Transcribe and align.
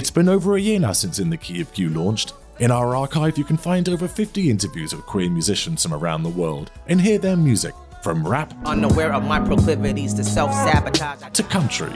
It's 0.00 0.10
been 0.10 0.30
over 0.30 0.56
a 0.56 0.58
year 0.58 0.80
now 0.80 0.92
since 0.92 1.18
In 1.18 1.28
the 1.28 1.36
Key 1.36 1.60
of 1.60 1.74
Q 1.74 1.90
launched. 1.90 2.32
In 2.58 2.70
our 2.70 2.96
archive, 2.96 3.36
you 3.36 3.44
can 3.44 3.58
find 3.58 3.86
over 3.86 4.08
50 4.08 4.48
interviews 4.48 4.96
with 4.96 5.04
queer 5.04 5.28
musicians 5.28 5.82
from 5.82 5.92
around 5.92 6.22
the 6.22 6.30
world 6.30 6.70
and 6.86 6.98
hear 6.98 7.18
their 7.18 7.36
music 7.36 7.74
from 8.02 8.26
rap, 8.26 8.54
Unaware 8.64 9.12
of 9.12 9.24
my 9.24 9.38
proclivities 9.38 10.14
to 10.14 10.24
self 10.24 10.54
sabotage. 10.54 11.20
to 11.34 11.42
country, 11.42 11.92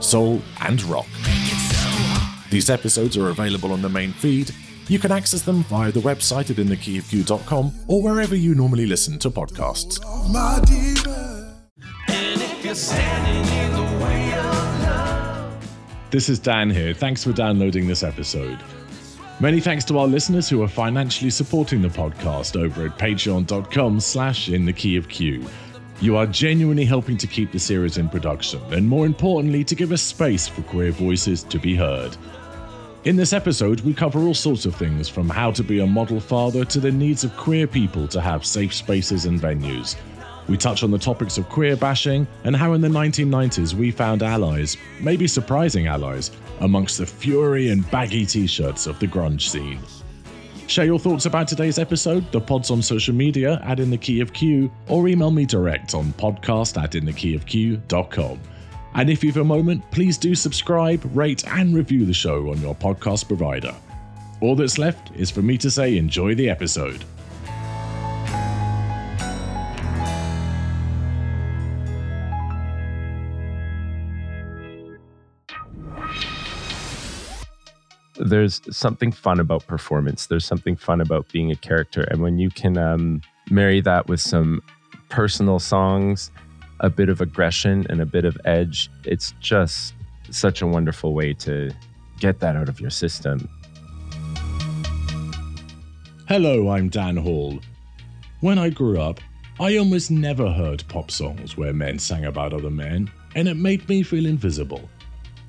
soul, 0.00 0.40
and 0.60 0.84
rock. 0.84 1.08
These 2.50 2.70
episodes 2.70 3.16
are 3.16 3.30
available 3.30 3.72
on 3.72 3.82
the 3.82 3.88
main 3.88 4.12
feed. 4.12 4.54
You 4.86 5.00
can 5.00 5.10
access 5.10 5.42
them 5.42 5.64
via 5.64 5.90
the 5.90 5.98
website 5.98 6.48
at 6.50 6.64
inthekeyofq.com 6.64 7.72
or 7.88 8.02
wherever 8.02 8.36
you 8.36 8.54
normally 8.54 8.86
listen 8.86 9.18
to 9.18 9.30
podcasts. 9.30 9.98
This 16.10 16.30
is 16.30 16.38
Dan 16.38 16.70
here. 16.70 16.94
Thanks 16.94 17.22
for 17.22 17.34
downloading 17.34 17.86
this 17.86 18.02
episode. 18.02 18.58
Many 19.40 19.60
thanks 19.60 19.84
to 19.84 19.98
our 19.98 20.06
listeners 20.06 20.48
who 20.48 20.62
are 20.62 20.68
financially 20.68 21.28
supporting 21.28 21.82
the 21.82 21.88
podcast 21.88 22.58
over 22.58 22.86
at 22.86 22.96
patreon.com 22.96 24.00
slash 24.00 24.48
in 24.48 24.64
the 24.64 24.72
key 24.72 24.96
of 24.96 25.10
Q. 25.10 25.44
You 26.00 26.16
are 26.16 26.26
genuinely 26.26 26.86
helping 26.86 27.18
to 27.18 27.26
keep 27.26 27.52
the 27.52 27.58
series 27.58 27.98
in 27.98 28.08
production, 28.08 28.62
and 28.72 28.88
more 28.88 29.04
importantly, 29.04 29.64
to 29.64 29.74
give 29.74 29.92
us 29.92 30.00
space 30.00 30.48
for 30.48 30.62
queer 30.62 30.92
voices 30.92 31.42
to 31.42 31.58
be 31.58 31.74
heard. 31.74 32.16
In 33.04 33.16
this 33.16 33.34
episode, 33.34 33.80
we 33.82 33.92
cover 33.92 34.20
all 34.20 34.32
sorts 34.32 34.64
of 34.64 34.74
things 34.74 35.10
from 35.10 35.28
how 35.28 35.50
to 35.50 35.62
be 35.62 35.80
a 35.80 35.86
model 35.86 36.20
father 36.20 36.64
to 36.64 36.80
the 36.80 36.90
needs 36.90 37.22
of 37.22 37.36
queer 37.36 37.66
people 37.66 38.08
to 38.08 38.22
have 38.22 38.46
safe 38.46 38.74
spaces 38.74 39.26
and 39.26 39.38
venues. 39.38 39.94
We 40.48 40.56
touch 40.56 40.82
on 40.82 40.90
the 40.90 40.98
topics 40.98 41.36
of 41.36 41.48
queer 41.48 41.76
bashing 41.76 42.26
and 42.44 42.56
how 42.56 42.72
in 42.72 42.80
the 42.80 42.88
1990s 42.88 43.74
we 43.74 43.90
found 43.90 44.22
allies, 44.22 44.76
maybe 45.00 45.26
surprising 45.26 45.86
allies, 45.86 46.30
amongst 46.60 46.98
the 46.98 47.06
fury 47.06 47.68
and 47.68 47.88
baggy 47.90 48.24
t 48.24 48.46
shirts 48.46 48.86
of 48.86 48.98
the 48.98 49.06
grunge 49.06 49.42
scene. 49.42 49.80
Share 50.66 50.84
your 50.84 50.98
thoughts 50.98 51.26
about 51.26 51.48
today's 51.48 51.78
episode, 51.78 52.30
the 52.30 52.40
pods 52.40 52.70
on 52.70 52.82
social 52.82 53.14
media 53.14 53.60
at 53.64 53.80
In 53.80 53.90
the 53.90 53.96
Key 53.96 54.20
of 54.20 54.32
Q, 54.32 54.70
or 54.86 55.08
email 55.08 55.30
me 55.30 55.46
direct 55.46 55.94
on 55.94 56.12
podcast 56.14 56.82
at 56.82 56.92
inthekeyofq.com. 56.92 58.40
And 58.94 59.10
if 59.10 59.22
you've 59.22 59.36
a 59.36 59.44
moment, 59.44 59.88
please 59.90 60.18
do 60.18 60.34
subscribe, 60.34 61.02
rate, 61.14 61.46
and 61.46 61.74
review 61.74 62.04
the 62.04 62.12
show 62.14 62.50
on 62.50 62.60
your 62.60 62.74
podcast 62.74 63.28
provider. 63.28 63.74
All 64.40 64.56
that's 64.56 64.78
left 64.78 65.10
is 65.16 65.30
for 65.30 65.42
me 65.42 65.56
to 65.58 65.70
say 65.70 65.96
enjoy 65.96 66.34
the 66.34 66.50
episode. 66.50 67.04
There's 78.28 78.60
something 78.70 79.12
fun 79.12 79.40
about 79.40 79.66
performance. 79.66 80.26
There's 80.26 80.44
something 80.44 80.76
fun 80.76 81.00
about 81.00 81.28
being 81.32 81.50
a 81.50 81.56
character. 81.56 82.02
And 82.10 82.22
when 82.22 82.38
you 82.38 82.50
can 82.50 82.78
um, 82.78 83.22
marry 83.50 83.80
that 83.80 84.08
with 84.08 84.20
some 84.20 84.62
personal 85.08 85.58
songs, 85.58 86.30
a 86.80 86.90
bit 86.90 87.08
of 87.08 87.20
aggression, 87.20 87.86
and 87.90 88.00
a 88.00 88.06
bit 88.06 88.24
of 88.24 88.38
edge, 88.44 88.90
it's 89.04 89.32
just 89.40 89.94
such 90.30 90.62
a 90.62 90.66
wonderful 90.66 91.14
way 91.14 91.32
to 91.34 91.70
get 92.20 92.40
that 92.40 92.56
out 92.56 92.68
of 92.68 92.80
your 92.80 92.90
system. 92.90 93.48
Hello, 96.28 96.68
I'm 96.70 96.88
Dan 96.88 97.16
Hall. 97.16 97.58
When 98.40 98.58
I 98.58 98.68
grew 98.68 99.00
up, 99.00 99.20
I 99.58 99.76
almost 99.78 100.10
never 100.10 100.52
heard 100.52 100.84
pop 100.88 101.10
songs 101.10 101.56
where 101.56 101.72
men 101.72 101.98
sang 101.98 102.26
about 102.26 102.52
other 102.52 102.70
men, 102.70 103.10
and 103.34 103.48
it 103.48 103.56
made 103.56 103.88
me 103.88 104.02
feel 104.02 104.26
invisible. 104.26 104.88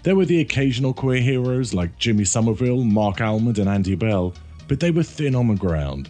There 0.01 0.15
were 0.15 0.25
the 0.25 0.39
occasional 0.39 0.93
queer 0.93 1.21
heroes 1.21 1.73
like 1.73 1.99
Jimmy 1.99 2.23
Somerville, 2.23 2.85
Marc 2.85 3.19
Almond, 3.19 3.59
and 3.59 3.69
Andy 3.69 3.95
Bell, 3.95 4.33
but 4.69 4.79
they 4.79 4.91
were 4.91 5.03
thin 5.03 5.35
on 5.35 5.49
the 5.49 5.55
ground. 5.55 6.09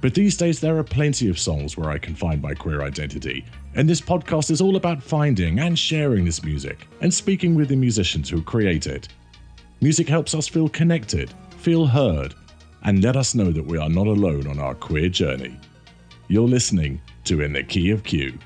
But 0.00 0.14
these 0.14 0.38
days, 0.38 0.58
there 0.58 0.78
are 0.78 0.84
plenty 0.84 1.28
of 1.28 1.38
songs 1.38 1.76
where 1.76 1.90
I 1.90 1.98
can 1.98 2.14
find 2.14 2.40
my 2.40 2.54
queer 2.54 2.82
identity, 2.82 3.44
and 3.74 3.86
this 3.86 4.00
podcast 4.00 4.50
is 4.50 4.62
all 4.62 4.76
about 4.76 5.02
finding 5.02 5.58
and 5.58 5.78
sharing 5.78 6.24
this 6.24 6.42
music 6.42 6.86
and 7.02 7.12
speaking 7.12 7.54
with 7.54 7.68
the 7.68 7.76
musicians 7.76 8.30
who 8.30 8.40
create 8.40 8.86
it. 8.86 9.08
Music 9.82 10.08
helps 10.08 10.34
us 10.34 10.48
feel 10.48 10.70
connected, 10.70 11.34
feel 11.58 11.84
heard, 11.84 12.34
and 12.84 13.04
let 13.04 13.16
us 13.16 13.34
know 13.34 13.52
that 13.52 13.66
we 13.66 13.76
are 13.76 13.90
not 13.90 14.06
alone 14.06 14.46
on 14.46 14.58
our 14.58 14.74
queer 14.74 15.10
journey. 15.10 15.58
You're 16.28 16.48
listening 16.48 17.02
to 17.24 17.42
In 17.42 17.52
the 17.52 17.62
Key 17.62 17.90
of 17.90 18.02
Q. 18.02 18.38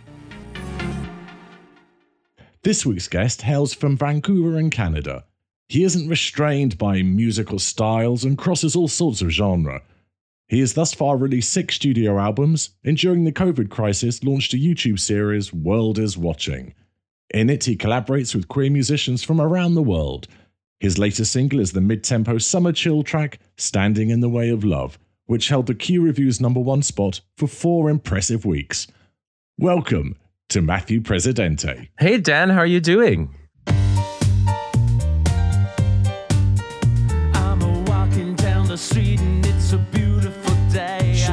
This 2.63 2.85
week's 2.85 3.09
guest 3.09 3.41
hails 3.41 3.73
from 3.73 3.97
Vancouver 3.97 4.59
in 4.59 4.69
Canada. 4.69 5.25
He 5.69 5.83
isn't 5.83 6.11
restrained 6.11 6.77
by 6.77 7.01
musical 7.01 7.59
styles 7.59 8.23
and 8.23 8.37
crosses 8.37 8.77
all 8.77 8.87
sorts 8.87 9.23
of 9.23 9.31
genre. 9.31 9.81
He 10.47 10.61
has 10.61 10.75
thus 10.75 10.93
far 10.93 11.17
released 11.17 11.55
six 11.55 11.77
studio 11.77 12.19
albums 12.19 12.77
and 12.85 12.99
during 12.99 13.25
the 13.25 13.33
COVID 13.33 13.71
crisis 13.71 14.23
launched 14.23 14.53
a 14.53 14.59
YouTube 14.59 14.99
series, 14.99 15.55
World 15.55 15.99
is 15.99 16.19
Watching. 16.19 16.75
In 17.33 17.49
it, 17.49 17.65
he 17.65 17.79
collaborates 17.79 18.35
with 18.35 18.49
queer 18.49 18.71
musicians 18.71 19.23
from 19.23 19.41
around 19.41 19.75
the 19.75 19.83
world. 19.83 20.29
His 20.81 20.99
latest 20.99 21.33
single 21.33 21.61
is 21.61 21.73
the 21.73 21.81
mid 21.81 22.05
tempo 22.05 22.37
summer 22.37 22.73
chill 22.73 23.03
track, 23.03 23.39
Standing 23.57 24.11
in 24.11 24.21
the 24.21 24.29
Way 24.29 24.51
of 24.51 24.65
Love, 24.65 24.99
which 25.25 25.49
held 25.49 25.67
the 25.67 25.75
Q 25.75 26.03
Review's 26.03 26.43
number 26.43 26.61
one 26.61 26.83
spot 26.83 27.23
for 27.39 27.47
four 27.47 27.89
impressive 27.89 28.45
weeks. 28.45 28.87
Welcome 29.57 30.17
to 30.51 30.61
Matthew 30.61 31.01
Presidente. 31.01 31.91
Hey, 31.99 32.19
Dan, 32.19 32.51
how 32.51 32.59
are 32.59 32.67
you 32.67 32.81
doing? 32.81 33.35
I'm 37.35 37.63
a 37.63 37.85
walking 37.87 38.35
down 38.35 38.67
the 38.67 38.77
street 38.77 39.21
and 39.21 39.47
it's 39.47 39.73
a 39.73 39.79
beautiful 39.79 40.55
day. 40.73 41.25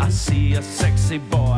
I 0.00 0.08
see 0.10 0.54
a 0.54 0.62
sexy 0.62 1.18
boy 1.18 1.53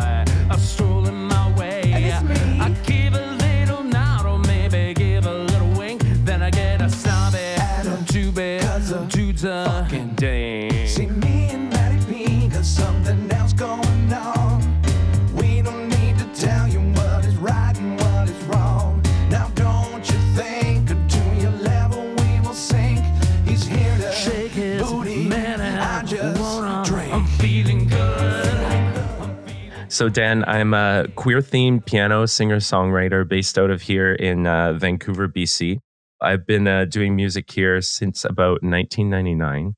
So, 29.96 30.10
Dan, 30.10 30.44
I'm 30.46 30.74
a 30.74 31.06
queer 31.16 31.38
themed 31.38 31.86
piano 31.86 32.26
singer 32.26 32.58
songwriter 32.58 33.26
based 33.26 33.58
out 33.58 33.70
of 33.70 33.80
here 33.80 34.12
in 34.12 34.46
uh, 34.46 34.74
Vancouver, 34.74 35.26
BC. 35.26 35.78
I've 36.20 36.46
been 36.46 36.68
uh, 36.68 36.84
doing 36.84 37.16
music 37.16 37.50
here 37.50 37.80
since 37.80 38.22
about 38.22 38.62
1999. 38.62 39.72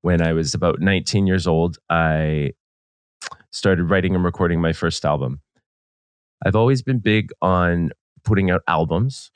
When 0.00 0.22
I 0.22 0.32
was 0.32 0.54
about 0.54 0.80
19 0.80 1.26
years 1.26 1.46
old, 1.46 1.76
I 1.90 2.52
started 3.52 3.90
writing 3.90 4.14
and 4.14 4.24
recording 4.24 4.62
my 4.62 4.72
first 4.72 5.04
album. 5.04 5.42
I've 6.46 6.56
always 6.56 6.80
been 6.80 7.00
big 7.00 7.30
on 7.42 7.90
putting 8.24 8.50
out 8.50 8.62
albums. 8.66 9.30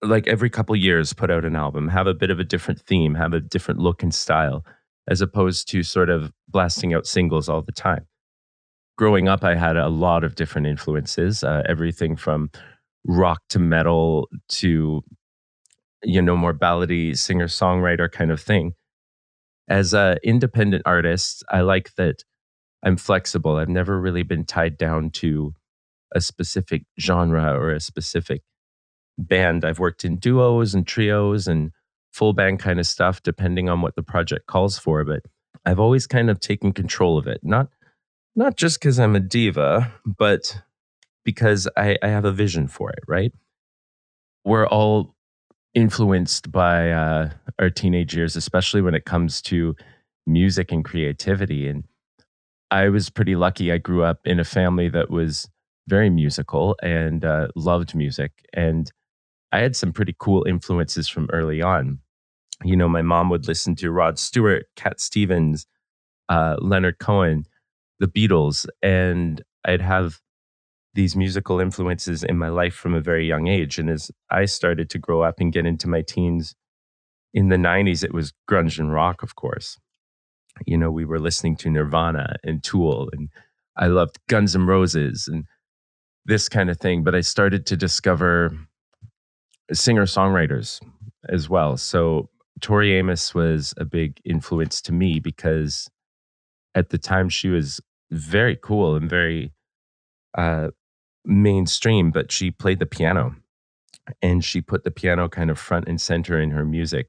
Like 0.00 0.26
every 0.26 0.48
couple 0.48 0.74
years, 0.74 1.12
put 1.12 1.30
out 1.30 1.44
an 1.44 1.54
album, 1.54 1.88
have 1.88 2.06
a 2.06 2.14
bit 2.14 2.30
of 2.30 2.40
a 2.40 2.44
different 2.44 2.80
theme, 2.80 3.14
have 3.14 3.34
a 3.34 3.40
different 3.40 3.78
look 3.80 4.02
and 4.02 4.14
style, 4.14 4.64
as 5.06 5.20
opposed 5.20 5.68
to 5.68 5.82
sort 5.82 6.08
of 6.08 6.32
blasting 6.48 6.94
out 6.94 7.06
singles 7.06 7.46
all 7.50 7.60
the 7.60 7.72
time 7.72 8.06
growing 9.00 9.28
up, 9.28 9.42
I 9.44 9.54
had 9.54 9.78
a 9.78 9.88
lot 9.88 10.24
of 10.24 10.34
different 10.34 10.66
influences, 10.66 11.42
uh, 11.42 11.62
everything 11.66 12.16
from 12.16 12.50
rock 13.06 13.40
to 13.48 13.58
metal 13.58 14.28
to, 14.48 15.02
you 16.02 16.20
know, 16.20 16.36
more 16.36 16.52
ballady 16.52 17.16
singer 17.16 17.46
songwriter 17.46 18.12
kind 18.12 18.30
of 18.30 18.42
thing. 18.42 18.74
As 19.68 19.94
an 19.94 20.18
independent 20.22 20.82
artist, 20.84 21.42
I 21.48 21.62
like 21.62 21.94
that 21.94 22.24
I'm 22.82 22.98
flexible. 22.98 23.56
I've 23.56 23.70
never 23.70 23.98
really 23.98 24.22
been 24.22 24.44
tied 24.44 24.76
down 24.76 25.12
to 25.12 25.54
a 26.14 26.20
specific 26.20 26.82
genre 27.00 27.54
or 27.54 27.70
a 27.70 27.80
specific 27.80 28.42
band. 29.16 29.64
I've 29.64 29.78
worked 29.78 30.04
in 30.04 30.18
duos 30.18 30.74
and 30.74 30.86
trios 30.86 31.48
and 31.48 31.70
full 32.12 32.34
band 32.34 32.58
kind 32.58 32.78
of 32.78 32.86
stuff, 32.86 33.22
depending 33.22 33.70
on 33.70 33.80
what 33.80 33.94
the 33.96 34.02
project 34.02 34.46
calls 34.46 34.78
for. 34.78 35.06
But 35.06 35.22
I've 35.64 35.80
always 35.80 36.06
kind 36.06 36.28
of 36.28 36.38
taken 36.38 36.74
control 36.74 37.16
of 37.16 37.26
it. 37.26 37.40
Not 37.42 37.68
not 38.36 38.56
just 38.56 38.80
because 38.80 38.98
I'm 38.98 39.16
a 39.16 39.20
diva, 39.20 39.92
but 40.04 40.62
because 41.24 41.68
I, 41.76 41.96
I 42.02 42.08
have 42.08 42.24
a 42.24 42.32
vision 42.32 42.68
for 42.68 42.90
it, 42.90 43.00
right? 43.06 43.32
We're 44.44 44.66
all 44.66 45.14
influenced 45.74 46.50
by 46.50 46.90
uh, 46.90 47.30
our 47.58 47.70
teenage 47.70 48.14
years, 48.14 48.36
especially 48.36 48.82
when 48.82 48.94
it 48.94 49.04
comes 49.04 49.42
to 49.42 49.76
music 50.26 50.72
and 50.72 50.84
creativity. 50.84 51.68
And 51.68 51.84
I 52.70 52.88
was 52.88 53.10
pretty 53.10 53.36
lucky. 53.36 53.70
I 53.72 53.78
grew 53.78 54.02
up 54.02 54.20
in 54.24 54.40
a 54.40 54.44
family 54.44 54.88
that 54.88 55.10
was 55.10 55.48
very 55.88 56.10
musical 56.10 56.76
and 56.82 57.24
uh, 57.24 57.48
loved 57.56 57.94
music. 57.94 58.32
And 58.52 58.90
I 59.52 59.58
had 59.58 59.76
some 59.76 59.92
pretty 59.92 60.14
cool 60.18 60.44
influences 60.46 61.08
from 61.08 61.28
early 61.32 61.60
on. 61.60 61.98
You 62.62 62.76
know, 62.76 62.88
my 62.88 63.02
mom 63.02 63.30
would 63.30 63.48
listen 63.48 63.74
to 63.76 63.90
Rod 63.90 64.18
Stewart, 64.18 64.66
Cat 64.76 65.00
Stevens, 65.00 65.66
uh, 66.28 66.56
Leonard 66.60 66.98
Cohen, 66.98 67.46
the 68.00 68.08
Beatles, 68.08 68.66
and 68.82 69.42
I'd 69.64 69.82
have 69.82 70.20
these 70.94 71.14
musical 71.14 71.60
influences 71.60 72.24
in 72.24 72.36
my 72.36 72.48
life 72.48 72.74
from 72.74 72.94
a 72.94 73.00
very 73.00 73.28
young 73.28 73.46
age. 73.46 73.78
And 73.78 73.88
as 73.88 74.10
I 74.30 74.46
started 74.46 74.90
to 74.90 74.98
grow 74.98 75.22
up 75.22 75.38
and 75.38 75.52
get 75.52 75.66
into 75.66 75.88
my 75.88 76.02
teens 76.02 76.56
in 77.32 77.48
the 77.48 77.56
90s, 77.56 78.02
it 78.02 78.12
was 78.12 78.32
grunge 78.50 78.78
and 78.78 78.92
rock, 78.92 79.22
of 79.22 79.36
course. 79.36 79.78
You 80.66 80.76
know, 80.76 80.90
we 80.90 81.04
were 81.04 81.20
listening 81.20 81.54
to 81.56 81.70
Nirvana 81.70 82.36
and 82.42 82.64
Tool, 82.64 83.08
and 83.12 83.28
I 83.76 83.86
loved 83.86 84.18
Guns 84.28 84.56
N' 84.56 84.66
Roses 84.66 85.28
and 85.28 85.44
this 86.24 86.48
kind 86.48 86.70
of 86.70 86.78
thing. 86.78 87.04
But 87.04 87.14
I 87.14 87.20
started 87.20 87.66
to 87.66 87.76
discover 87.76 88.50
singer 89.72 90.06
songwriters 90.06 90.80
as 91.28 91.48
well. 91.48 91.76
So 91.76 92.30
Tori 92.60 92.94
Amos 92.94 93.32
was 93.34 93.72
a 93.76 93.84
big 93.84 94.20
influence 94.24 94.82
to 94.82 94.92
me 94.92 95.20
because 95.20 95.88
at 96.74 96.90
the 96.90 96.98
time 96.98 97.28
she 97.28 97.48
was 97.48 97.80
very 98.10 98.56
cool 98.56 98.96
and 98.96 99.08
very 99.08 99.52
uh, 100.36 100.68
mainstream, 101.24 102.10
but 102.10 102.32
she 102.32 102.50
played 102.50 102.78
the 102.78 102.86
piano 102.86 103.34
and 104.22 104.44
she 104.44 104.60
put 104.60 104.84
the 104.84 104.90
piano 104.90 105.28
kind 105.28 105.50
of 105.50 105.58
front 105.58 105.86
and 105.88 106.00
center 106.00 106.40
in 106.40 106.50
her 106.50 106.64
music. 106.64 107.08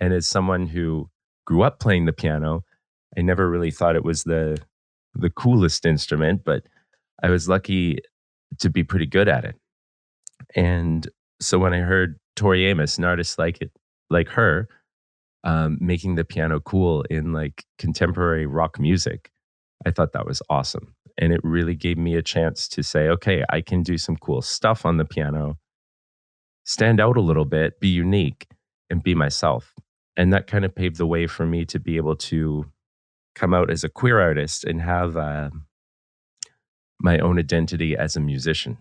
And 0.00 0.12
as 0.12 0.28
someone 0.28 0.66
who 0.66 1.10
grew 1.46 1.62
up 1.62 1.80
playing 1.80 2.06
the 2.06 2.12
piano, 2.12 2.64
I 3.16 3.22
never 3.22 3.48
really 3.48 3.70
thought 3.70 3.96
it 3.96 4.04
was 4.04 4.24
the 4.24 4.58
the 5.14 5.30
coolest 5.30 5.86
instrument, 5.86 6.42
but 6.44 6.64
I 7.22 7.30
was 7.30 7.48
lucky 7.48 8.00
to 8.58 8.68
be 8.68 8.84
pretty 8.84 9.06
good 9.06 9.28
at 9.28 9.46
it. 9.46 9.56
And 10.54 11.08
so 11.40 11.58
when 11.58 11.72
I 11.72 11.78
heard 11.78 12.18
Tori 12.34 12.66
Amos, 12.66 12.98
an 12.98 13.04
artist 13.04 13.38
like 13.38 13.62
it, 13.62 13.72
like 14.10 14.28
her, 14.28 14.68
um, 15.42 15.78
making 15.80 16.16
the 16.16 16.24
piano 16.24 16.60
cool 16.60 17.02
in 17.08 17.32
like 17.32 17.64
contemporary 17.78 18.44
rock 18.44 18.78
music, 18.78 19.30
I 19.84 19.90
thought 19.90 20.12
that 20.12 20.26
was 20.26 20.42
awesome. 20.48 20.94
And 21.18 21.32
it 21.32 21.40
really 21.42 21.74
gave 21.74 21.98
me 21.98 22.14
a 22.14 22.22
chance 22.22 22.68
to 22.68 22.82
say, 22.82 23.08
okay, 23.08 23.44
I 23.50 23.60
can 23.60 23.82
do 23.82 23.98
some 23.98 24.16
cool 24.16 24.42
stuff 24.42 24.84
on 24.84 24.96
the 24.96 25.04
piano, 25.04 25.58
stand 26.64 27.00
out 27.00 27.16
a 27.16 27.22
little 27.22 27.44
bit, 27.44 27.80
be 27.80 27.88
unique, 27.88 28.48
and 28.90 29.02
be 29.02 29.14
myself. 29.14 29.74
And 30.16 30.32
that 30.32 30.46
kind 30.46 30.64
of 30.64 30.74
paved 30.74 30.96
the 30.96 31.06
way 31.06 31.26
for 31.26 31.46
me 31.46 31.64
to 31.66 31.78
be 31.78 31.96
able 31.96 32.16
to 32.16 32.66
come 33.34 33.52
out 33.52 33.70
as 33.70 33.84
a 33.84 33.88
queer 33.88 34.20
artist 34.20 34.64
and 34.64 34.80
have 34.80 35.16
uh, 35.16 35.50
my 37.00 37.18
own 37.18 37.38
identity 37.38 37.96
as 37.96 38.16
a 38.16 38.20
musician. 38.20 38.78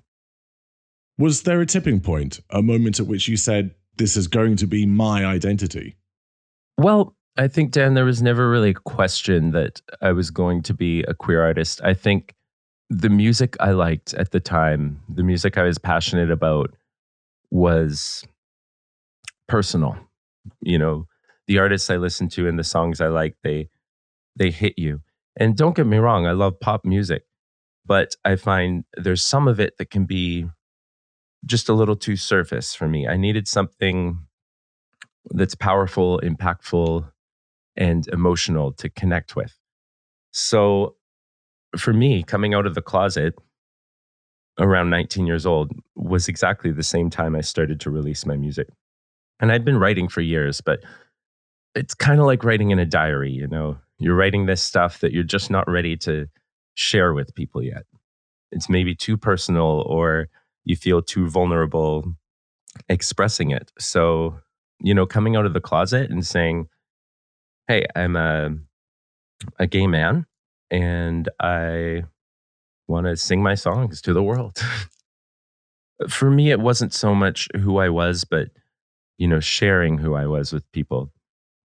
Was 1.17 1.43
there 1.43 1.61
a 1.61 1.65
tipping 1.65 2.01
point, 2.01 2.39
a 2.49 2.61
moment 2.61 2.99
at 2.99 3.07
which 3.07 3.27
you 3.27 3.37
said, 3.37 3.75
This 3.97 4.17
is 4.17 4.27
going 4.27 4.57
to 4.57 4.67
be 4.67 4.85
my 4.85 5.25
identity? 5.25 5.97
Well, 6.77 7.15
I 7.37 7.47
think, 7.47 7.71
Dan, 7.71 7.95
there 7.95 8.05
was 8.05 8.21
never 8.21 8.49
really 8.49 8.69
a 8.69 8.75
question 8.75 9.51
that 9.51 9.81
I 10.01 10.13
was 10.13 10.31
going 10.31 10.63
to 10.63 10.73
be 10.73 11.03
a 11.03 11.13
queer 11.13 11.43
artist. 11.43 11.81
I 11.83 11.93
think 11.93 12.33
the 12.89 13.09
music 13.09 13.57
I 13.59 13.71
liked 13.71 14.13
at 14.13 14.31
the 14.31 14.39
time, 14.39 15.01
the 15.09 15.23
music 15.23 15.57
I 15.57 15.63
was 15.63 15.77
passionate 15.77 16.31
about, 16.31 16.75
was 17.51 18.23
personal. 19.47 19.97
You 20.61 20.79
know, 20.79 21.07
the 21.47 21.59
artists 21.59 21.89
I 21.89 21.97
listened 21.97 22.31
to 22.33 22.47
and 22.47 22.57
the 22.57 22.63
songs 22.63 23.01
I 23.01 23.07
liked, 23.07 23.37
they 23.43 23.69
they 24.37 24.51
hit 24.51 24.73
you. 24.77 25.01
And 25.37 25.57
don't 25.57 25.75
get 25.75 25.87
me 25.87 25.97
wrong, 25.97 26.25
I 26.25 26.31
love 26.31 26.59
pop 26.59 26.85
music, 26.85 27.23
but 27.85 28.15
I 28.23 28.35
find 28.35 28.85
there's 28.95 29.23
some 29.23 29.47
of 29.47 29.59
it 29.59 29.77
that 29.77 29.89
can 29.89 30.05
be 30.05 30.47
just 31.45 31.69
a 31.69 31.73
little 31.73 31.95
too 31.95 32.15
surface 32.15 32.73
for 32.73 32.87
me. 32.87 33.07
I 33.07 33.17
needed 33.17 33.47
something 33.47 34.19
that's 35.31 35.55
powerful, 35.55 36.19
impactful, 36.23 37.09
and 37.77 38.07
emotional 38.09 38.71
to 38.73 38.89
connect 38.89 39.35
with. 39.35 39.57
So 40.31 40.95
for 41.77 41.93
me, 41.93 42.23
coming 42.23 42.53
out 42.53 42.65
of 42.65 42.75
the 42.75 42.81
closet 42.81 43.35
around 44.59 44.89
19 44.89 45.27
years 45.27 45.45
old 45.45 45.71
was 45.95 46.27
exactly 46.27 46.71
the 46.71 46.83
same 46.83 47.09
time 47.09 47.35
I 47.35 47.41
started 47.41 47.79
to 47.81 47.89
release 47.89 48.25
my 48.25 48.37
music. 48.37 48.67
And 49.39 49.51
I'd 49.51 49.65
been 49.65 49.77
writing 49.77 50.07
for 50.07 50.21
years, 50.21 50.61
but 50.61 50.79
it's 51.73 51.93
kind 51.93 52.19
of 52.21 52.25
like 52.25 52.43
writing 52.43 52.71
in 52.71 52.79
a 52.79 52.85
diary, 52.85 53.31
you 53.31 53.47
know. 53.47 53.77
You're 53.97 54.15
writing 54.15 54.45
this 54.45 54.61
stuff 54.61 54.99
that 54.99 55.11
you're 55.11 55.23
just 55.23 55.49
not 55.49 55.69
ready 55.69 55.97
to 55.97 56.27
share 56.75 57.13
with 57.13 57.35
people 57.35 57.61
yet. 57.61 57.83
It's 58.51 58.69
maybe 58.69 58.95
too 58.95 59.17
personal 59.17 59.83
or 59.85 60.27
you 60.63 60.75
feel 60.75 61.01
too 61.01 61.29
vulnerable 61.29 62.15
expressing 62.89 63.51
it. 63.51 63.71
So, 63.79 64.39
you 64.79 64.93
know, 64.93 65.05
coming 65.05 65.35
out 65.35 65.45
of 65.45 65.53
the 65.53 65.61
closet 65.61 66.09
and 66.09 66.25
saying, 66.25 66.67
"Hey, 67.67 67.85
I'm 67.95 68.15
a 68.15 68.51
a 69.59 69.67
gay 69.67 69.87
man 69.87 70.25
and 70.71 71.29
I 71.39 72.03
want 72.87 73.07
to 73.07 73.17
sing 73.17 73.43
my 73.43 73.55
songs 73.55 74.01
to 74.03 74.13
the 74.13 74.23
world." 74.23 74.57
For 76.09 76.29
me, 76.29 76.51
it 76.51 76.59
wasn't 76.59 76.93
so 76.93 77.15
much 77.15 77.47
who 77.55 77.77
I 77.77 77.89
was, 77.89 78.25
but 78.25 78.49
you 79.17 79.27
know, 79.27 79.39
sharing 79.39 79.97
who 79.97 80.13
I 80.15 80.25
was 80.25 80.51
with 80.51 80.69
people. 80.71 81.11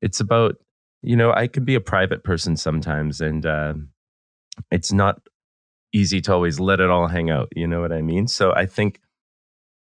It's 0.02 0.20
about, 0.20 0.56
you 1.02 1.16
know, 1.16 1.32
I 1.32 1.48
can 1.48 1.64
be 1.64 1.74
a 1.74 1.80
private 1.80 2.22
person 2.22 2.56
sometimes, 2.56 3.20
and 3.20 3.44
uh, 3.44 3.74
it's 4.70 4.92
not 4.92 5.20
easy 5.92 6.20
to 6.22 6.32
always 6.32 6.60
let 6.60 6.80
it 6.80 6.90
all 6.90 7.08
hang 7.08 7.30
out. 7.30 7.48
You 7.56 7.66
know 7.66 7.80
what 7.80 7.92
I 7.92 8.02
mean? 8.02 8.28
So 8.28 8.52
I 8.52 8.66
think 8.66 9.00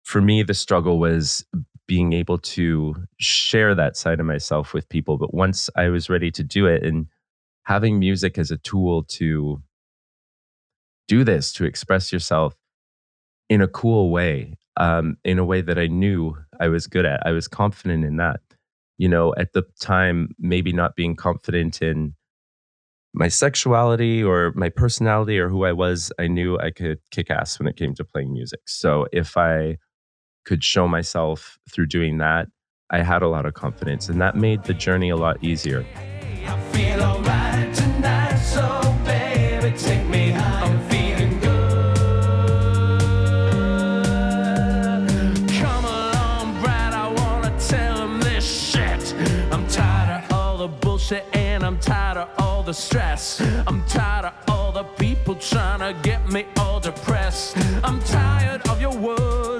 for 0.03 0.21
me, 0.21 0.43
the 0.43 0.53
struggle 0.53 0.99
was 0.99 1.45
being 1.87 2.13
able 2.13 2.37
to 2.37 2.95
share 3.17 3.75
that 3.75 3.95
side 3.95 4.19
of 4.19 4.25
myself 4.25 4.73
with 4.73 4.89
people. 4.89 5.17
But 5.17 5.33
once 5.33 5.69
I 5.75 5.89
was 5.89 6.09
ready 6.09 6.31
to 6.31 6.43
do 6.43 6.65
it 6.65 6.83
and 6.83 7.07
having 7.63 7.99
music 7.99 8.37
as 8.37 8.51
a 8.51 8.57
tool 8.57 9.03
to 9.03 9.61
do 11.07 11.23
this, 11.23 11.53
to 11.53 11.65
express 11.65 12.11
yourself 12.11 12.55
in 13.49 13.61
a 13.61 13.67
cool 13.67 14.09
way, 14.09 14.57
um, 14.77 15.17
in 15.23 15.39
a 15.39 15.45
way 15.45 15.61
that 15.61 15.77
I 15.77 15.87
knew 15.87 16.35
I 16.59 16.67
was 16.67 16.87
good 16.87 17.05
at, 17.05 17.25
I 17.25 17.31
was 17.31 17.47
confident 17.47 18.03
in 18.03 18.17
that. 18.17 18.39
You 18.97 19.09
know, 19.09 19.33
at 19.37 19.53
the 19.53 19.63
time, 19.79 20.29
maybe 20.39 20.71
not 20.71 20.95
being 20.95 21.15
confident 21.15 21.81
in 21.81 22.15
my 23.13 23.27
sexuality 23.27 24.23
or 24.23 24.51
my 24.55 24.69
personality 24.69 25.39
or 25.39 25.49
who 25.49 25.65
I 25.65 25.71
was, 25.71 26.11
I 26.19 26.27
knew 26.27 26.57
I 26.59 26.71
could 26.71 26.99
kick 27.11 27.29
ass 27.29 27.59
when 27.59 27.67
it 27.67 27.77
came 27.77 27.93
to 27.95 28.03
playing 28.03 28.33
music. 28.33 28.61
So 28.67 29.07
if 29.11 29.37
I 29.37 29.77
could 30.45 30.63
show 30.63 30.87
myself 30.87 31.59
through 31.71 31.87
doing 31.87 32.19
that, 32.19 32.47
I 32.89 33.01
had 33.01 33.23
a 33.23 33.27
lot 33.27 33.45
of 33.45 33.53
confidence 33.55 34.09
and 34.09 34.21
that 34.21 34.35
made 34.35 34.63
the 34.63 34.73
journey 34.73 35.09
a 35.09 35.15
lot 35.15 35.43
easier. 35.43 35.85
I 36.45 36.59
feel 36.71 36.99
tonight, 37.73 38.37
so 38.37 38.95
baby, 39.03 39.75
take 39.75 40.07
me 40.07 40.29
high. 40.29 40.61
I'm 40.65 40.79
feeling 40.89 41.39
good. 41.39 41.97
Come 45.59 45.85
along, 45.85 46.61
Brad, 46.61 46.93
I 46.93 47.11
wanna 47.11 47.59
tell 47.59 47.97
him 47.97 48.19
this 48.19 48.45
shit. 48.45 49.15
I'm 49.51 49.67
tired 49.67 50.23
of 50.23 50.31
all 50.31 50.57
the 50.57 50.67
bullshit 50.67 51.25
and 51.33 51.63
I'm 51.63 51.79
tired 51.79 52.17
of 52.17 52.29
all 52.37 52.61
the 52.61 52.73
stress. 52.73 53.41
I'm 53.65 53.83
tired 53.85 54.25
of 54.25 54.33
all 54.47 54.71
the 54.71 54.83
people 54.83 55.33
trying 55.35 55.79
to 55.79 55.93
get 56.03 56.29
me 56.29 56.45
all 56.57 56.79
depressed. 56.79 57.57
I'm 57.83 57.99
tired 58.01 58.61
of 58.69 58.79
your 58.79 58.95
words 58.95 59.54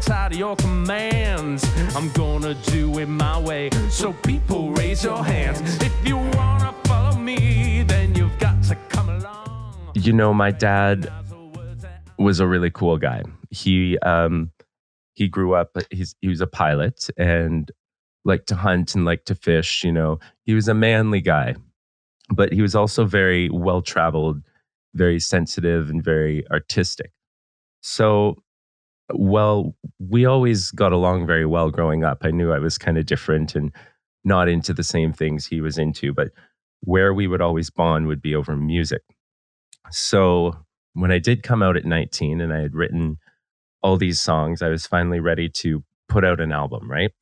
and 0.00 0.06
tired 0.06 0.32
of 0.32 0.38
your 0.38 0.56
commands. 0.56 1.64
I'm 1.94 2.10
gonna 2.12 2.54
do 2.54 2.98
it 2.98 3.06
my 3.06 3.38
way, 3.38 3.70
so 3.88 4.12
people 4.12 4.70
raise 4.72 5.04
your 5.04 5.22
hands. 5.24 5.60
If 5.82 5.92
you 6.06 6.16
wanna 6.16 6.74
follow 6.84 7.16
me, 7.18 7.82
then 7.82 8.14
you've 8.14 8.38
got 8.38 8.62
to 8.64 8.74
come 8.88 9.08
along. 9.08 9.92
You 9.94 10.12
know, 10.12 10.32
my 10.32 10.50
dad 10.50 11.10
was 12.18 12.40
a 12.40 12.46
really 12.46 12.70
cool 12.70 12.96
guy. 12.96 13.22
He 13.50 13.98
um 13.98 14.52
he 15.14 15.28
grew 15.28 15.54
up 15.54 15.76
he's 15.90 16.14
he 16.20 16.28
was 16.28 16.40
a 16.40 16.46
pilot 16.46 17.08
and 17.16 17.70
liked 18.24 18.48
to 18.48 18.56
hunt 18.56 18.94
and 18.94 19.04
liked 19.04 19.26
to 19.26 19.34
fish, 19.34 19.84
you 19.84 19.92
know. 19.92 20.18
He 20.44 20.54
was 20.54 20.68
a 20.68 20.74
manly 20.74 21.20
guy. 21.20 21.56
But 22.32 22.52
he 22.52 22.62
was 22.62 22.76
also 22.76 23.04
very 23.04 23.50
well 23.50 23.82
traveled, 23.82 24.40
very 24.94 25.18
sensitive 25.18 25.90
and 25.90 26.02
very 26.02 26.48
artistic. 26.48 27.10
So 27.82 28.36
well, 29.14 29.74
we 29.98 30.24
always 30.24 30.70
got 30.72 30.92
along 30.92 31.26
very 31.26 31.46
well 31.46 31.70
growing 31.70 32.04
up. 32.04 32.18
I 32.22 32.30
knew 32.30 32.52
I 32.52 32.58
was 32.58 32.78
kind 32.78 32.98
of 32.98 33.06
different 33.06 33.54
and 33.54 33.72
not 34.24 34.48
into 34.48 34.74
the 34.74 34.84
same 34.84 35.12
things 35.12 35.46
he 35.46 35.60
was 35.60 35.78
into, 35.78 36.12
but 36.12 36.28
where 36.80 37.12
we 37.12 37.26
would 37.26 37.40
always 37.40 37.70
bond 37.70 38.06
would 38.06 38.22
be 38.22 38.34
over 38.34 38.56
music. 38.56 39.02
So 39.90 40.56
when 40.94 41.10
I 41.10 41.18
did 41.18 41.42
come 41.42 41.62
out 41.62 41.76
at 41.76 41.84
19 41.84 42.40
and 42.40 42.52
I 42.52 42.60
had 42.60 42.74
written 42.74 43.18
all 43.82 43.96
these 43.96 44.20
songs, 44.20 44.62
I 44.62 44.68
was 44.68 44.86
finally 44.86 45.20
ready 45.20 45.48
to 45.48 45.82
put 46.08 46.24
out 46.24 46.40
an 46.40 46.52
album, 46.52 46.90
right? 46.90 47.12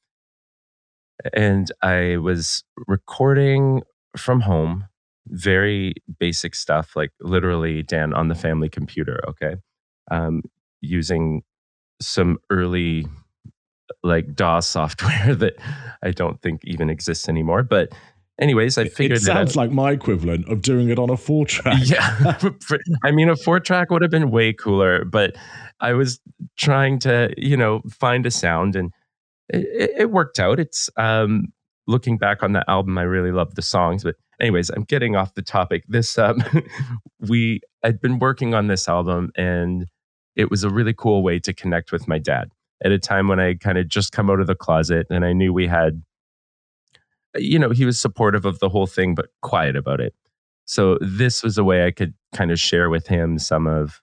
And 1.34 1.70
I 1.82 2.16
was 2.16 2.64
recording 2.86 3.82
from 4.16 4.40
home, 4.40 4.86
very 5.26 5.94
basic 6.18 6.54
stuff, 6.54 6.94
like 6.96 7.10
literally, 7.20 7.82
Dan, 7.82 8.14
on 8.14 8.28
the 8.28 8.34
family 8.34 8.68
computer, 8.68 9.20
okay? 9.28 9.56
Um, 10.10 10.42
using 10.80 11.42
some 12.00 12.38
early 12.50 13.06
like 14.02 14.34
DAW 14.34 14.60
software 14.60 15.34
that 15.36 15.54
I 16.02 16.10
don't 16.10 16.40
think 16.40 16.60
even 16.64 16.90
exists 16.90 17.28
anymore. 17.28 17.62
But 17.62 17.92
anyways, 18.40 18.78
I 18.78 18.88
figured 18.88 19.18
it 19.18 19.22
sounds 19.22 19.56
like 19.56 19.70
my 19.70 19.92
equivalent 19.92 20.48
of 20.48 20.62
doing 20.62 20.88
it 20.88 20.98
on 20.98 21.10
a 21.10 21.16
four 21.16 21.46
track. 21.46 21.80
Yeah. 21.84 22.38
I 23.04 23.10
mean, 23.10 23.28
a 23.28 23.36
four 23.36 23.60
track 23.60 23.90
would 23.90 24.02
have 24.02 24.10
been 24.10 24.30
way 24.30 24.52
cooler, 24.52 25.04
but 25.04 25.36
I 25.80 25.92
was 25.92 26.20
trying 26.56 26.98
to, 27.00 27.32
you 27.36 27.56
know, 27.56 27.82
find 27.90 28.26
a 28.26 28.30
sound 28.30 28.76
and 28.76 28.92
it, 29.48 29.90
it 29.98 30.10
worked 30.10 30.38
out. 30.38 30.60
It's 30.60 30.90
um, 30.96 31.46
looking 31.86 32.18
back 32.18 32.42
on 32.42 32.52
that 32.52 32.64
album, 32.68 32.98
I 32.98 33.02
really 33.02 33.32
love 33.32 33.54
the 33.54 33.62
songs. 33.62 34.04
But, 34.04 34.16
anyways, 34.40 34.70
I'm 34.70 34.84
getting 34.84 35.16
off 35.16 35.34
the 35.34 35.42
topic. 35.42 35.84
This, 35.88 36.18
um, 36.18 36.42
we, 37.20 37.60
I'd 37.82 38.00
been 38.00 38.18
working 38.18 38.54
on 38.54 38.66
this 38.66 38.88
album 38.88 39.30
and 39.36 39.86
it 40.38 40.50
was 40.50 40.64
a 40.64 40.70
really 40.70 40.94
cool 40.94 41.22
way 41.22 41.38
to 41.40 41.52
connect 41.52 41.92
with 41.92 42.08
my 42.08 42.16
dad 42.16 42.50
at 42.82 42.92
a 42.92 42.98
time 42.98 43.26
when 43.28 43.40
I 43.40 43.54
kind 43.54 43.76
of 43.76 43.88
just 43.88 44.12
come 44.12 44.30
out 44.30 44.40
of 44.40 44.46
the 44.46 44.54
closet 44.54 45.06
and 45.10 45.24
I 45.24 45.32
knew 45.32 45.52
we 45.52 45.66
had, 45.66 46.02
you 47.36 47.58
know, 47.58 47.70
he 47.70 47.84
was 47.84 48.00
supportive 48.00 48.44
of 48.44 48.60
the 48.60 48.68
whole 48.68 48.86
thing, 48.86 49.16
but 49.16 49.26
quiet 49.42 49.76
about 49.76 50.00
it. 50.00 50.14
So 50.64 50.96
this 51.00 51.42
was 51.42 51.58
a 51.58 51.64
way 51.64 51.84
I 51.84 51.90
could 51.90 52.14
kind 52.32 52.52
of 52.52 52.60
share 52.60 52.88
with 52.88 53.08
him 53.08 53.38
some 53.38 53.66
of, 53.66 54.00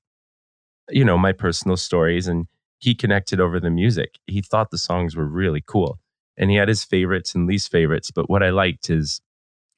you 0.90 1.06
know, 1.06 1.18
my 1.18 1.32
personal 1.32 1.78
stories. 1.78 2.28
And 2.28 2.48
he 2.80 2.94
connected 2.94 3.40
over 3.40 3.60
the 3.60 3.70
music. 3.70 4.20
He 4.28 4.42
thought 4.42 4.72
the 4.72 4.78
songs 4.78 5.16
were 5.16 5.26
really 5.26 5.64
cool. 5.66 6.00
And 6.38 6.52
he 6.52 6.58
had 6.58 6.68
his 6.68 6.84
favorites 6.84 7.34
and 7.34 7.48
least 7.48 7.72
favorites. 7.72 8.12
But 8.12 8.30
what 8.30 8.44
I 8.44 8.50
liked 8.50 8.90
is 8.90 9.22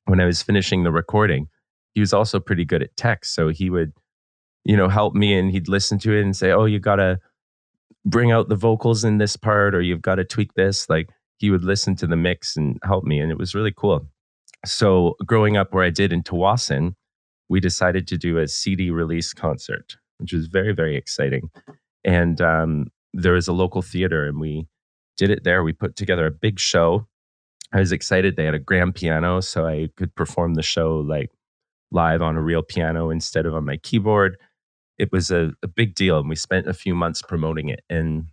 when 0.05 0.19
I 0.19 0.25
was 0.25 0.41
finishing 0.41 0.83
the 0.83 0.91
recording, 0.91 1.49
he 1.93 1.99
was 1.99 2.13
also 2.13 2.39
pretty 2.39 2.65
good 2.65 2.81
at 2.81 2.97
text. 2.97 3.35
So 3.35 3.49
he 3.49 3.69
would, 3.69 3.93
you 4.67 4.75
know, 4.75 4.89
help 4.89 5.15
me 5.15 5.33
and 5.33 5.49
he'd 5.49 5.69
listen 5.69 5.97
to 5.99 6.13
it 6.13 6.21
and 6.21 6.35
say, 6.35 6.51
Oh, 6.51 6.65
you 6.65 6.77
gotta 6.77 7.19
bring 8.05 8.33
out 8.33 8.49
the 8.49 8.55
vocals 8.55 9.05
in 9.05 9.17
this 9.17 9.37
part 9.37 9.73
or 9.73 9.81
you've 9.81 10.01
got 10.01 10.15
to 10.15 10.25
tweak 10.25 10.53
this. 10.55 10.89
Like 10.89 11.09
he 11.37 11.49
would 11.49 11.63
listen 11.63 11.95
to 11.97 12.07
the 12.07 12.17
mix 12.17 12.57
and 12.57 12.77
help 12.83 13.05
me. 13.05 13.19
And 13.19 13.31
it 13.31 13.37
was 13.37 13.55
really 13.55 13.73
cool. 13.75 14.05
So 14.65 15.15
growing 15.25 15.55
up 15.55 15.73
where 15.73 15.85
I 15.85 15.89
did 15.89 16.11
in 16.11 16.21
Tsawwassen, 16.21 16.95
we 17.47 17.61
decided 17.61 18.07
to 18.07 18.17
do 18.17 18.37
a 18.37 18.47
CD 18.47 18.89
release 18.89 19.33
concert, 19.33 19.95
which 20.17 20.33
was 20.33 20.47
very, 20.47 20.73
very 20.73 20.97
exciting. 20.97 21.49
And 22.03 22.41
um, 22.41 22.87
there 23.13 23.33
was 23.33 23.47
a 23.47 23.53
local 23.53 23.81
theater 23.81 24.25
and 24.25 24.37
we 24.37 24.67
did 25.15 25.29
it 25.29 25.45
there. 25.45 25.63
We 25.63 25.71
put 25.71 25.95
together 25.95 26.25
a 26.25 26.31
big 26.31 26.59
show. 26.59 27.07
I 27.71 27.79
was 27.79 27.93
excited. 27.93 28.35
They 28.35 28.45
had 28.45 28.53
a 28.53 28.59
grand 28.59 28.95
piano, 28.95 29.41
so 29.41 29.65
I 29.65 29.89
could 29.95 30.13
perform 30.15 30.55
the 30.55 30.63
show 30.63 30.99
like 30.99 31.31
live 31.91 32.21
on 32.21 32.35
a 32.35 32.41
real 32.41 32.63
piano 32.63 33.09
instead 33.09 33.45
of 33.45 33.53
on 33.53 33.65
my 33.65 33.77
keyboard. 33.77 34.37
It 34.97 35.11
was 35.11 35.31
a, 35.31 35.51
a 35.61 35.67
big 35.67 35.95
deal, 35.95 36.19
and 36.19 36.29
we 36.29 36.35
spent 36.35 36.67
a 36.67 36.73
few 36.73 36.95
months 36.95 37.21
promoting 37.21 37.69
it. 37.69 37.83
And 37.89 38.27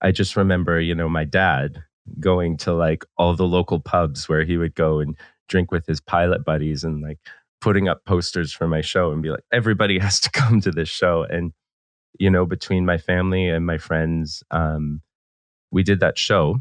I 0.00 0.12
just 0.12 0.36
remember, 0.36 0.80
you 0.80 0.94
know, 0.94 1.08
my 1.08 1.24
dad 1.24 1.82
going 2.18 2.56
to 2.58 2.72
like 2.72 3.04
all 3.16 3.36
the 3.36 3.46
local 3.46 3.80
pubs 3.80 4.28
where 4.28 4.44
he 4.44 4.56
would 4.56 4.74
go 4.74 5.00
and 5.00 5.16
drink 5.48 5.70
with 5.70 5.86
his 5.86 6.00
pilot 6.00 6.44
buddies 6.44 6.82
and 6.84 7.02
like 7.02 7.18
putting 7.60 7.88
up 7.88 8.04
posters 8.04 8.52
for 8.52 8.66
my 8.66 8.80
show 8.80 9.12
and 9.12 9.22
be 9.22 9.30
like, 9.30 9.44
everybody 9.52 9.98
has 10.00 10.20
to 10.20 10.30
come 10.30 10.60
to 10.62 10.70
this 10.70 10.88
show. 10.88 11.24
And, 11.28 11.52
you 12.18 12.30
know, 12.30 12.46
between 12.46 12.86
my 12.86 12.98
family 12.98 13.48
and 13.48 13.66
my 13.66 13.78
friends, 13.78 14.42
um, 14.50 15.02
we 15.70 15.82
did 15.82 16.00
that 16.00 16.18
show 16.18 16.60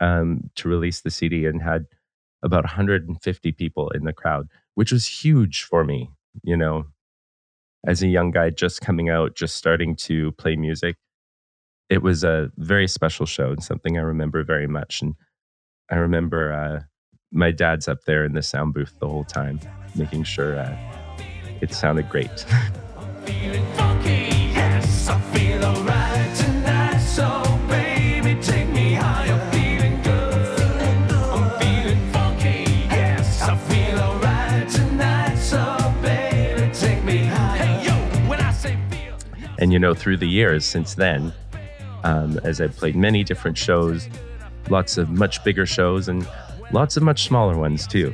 um, 0.00 0.50
to 0.56 0.68
release 0.68 1.00
the 1.00 1.10
CD 1.10 1.46
and 1.46 1.62
had 1.62 1.86
about 2.42 2.64
150 2.64 3.52
people 3.52 3.88
in 3.90 4.04
the 4.04 4.12
crowd, 4.12 4.48
which 4.74 4.92
was 4.92 5.06
huge 5.06 5.62
for 5.62 5.84
me, 5.84 6.10
you 6.42 6.56
know, 6.56 6.84
as 7.86 8.02
a 8.02 8.08
young 8.08 8.30
guy 8.30 8.50
just 8.50 8.80
coming 8.80 9.08
out, 9.10 9.34
just 9.34 9.56
starting 9.56 9.94
to 9.96 10.32
play 10.32 10.56
music. 10.56 10.96
It 11.90 12.02
was 12.02 12.24
a 12.24 12.50
very 12.56 12.88
special 12.88 13.26
show 13.26 13.50
and 13.50 13.62
something 13.62 13.98
I 13.98 14.02
remember 14.02 14.42
very 14.42 14.66
much. 14.66 15.02
And 15.02 15.14
I 15.90 15.96
remember 15.96 16.52
uh, 16.52 16.82
my 17.30 17.50
dad's 17.50 17.88
up 17.88 18.04
there 18.06 18.24
in 18.24 18.32
the 18.32 18.42
sound 18.42 18.74
booth 18.74 18.94
the 18.98 19.08
whole 19.08 19.24
time, 19.24 19.60
making 19.94 20.24
sure 20.24 20.58
uh, 20.58 20.76
it 21.60 21.72
sounded 21.74 22.08
great. 22.08 22.46
And 39.58 39.72
you 39.72 39.78
know, 39.78 39.94
through 39.94 40.16
the 40.18 40.28
years 40.28 40.64
since 40.64 40.94
then, 40.94 41.32
um, 42.02 42.38
as 42.44 42.60
I've 42.60 42.76
played 42.76 42.96
many 42.96 43.24
different 43.24 43.56
shows, 43.56 44.08
lots 44.68 44.98
of 44.98 45.10
much 45.10 45.42
bigger 45.44 45.66
shows 45.66 46.08
and 46.08 46.28
lots 46.72 46.96
of 46.96 47.02
much 47.02 47.24
smaller 47.24 47.56
ones 47.56 47.86
too. 47.86 48.12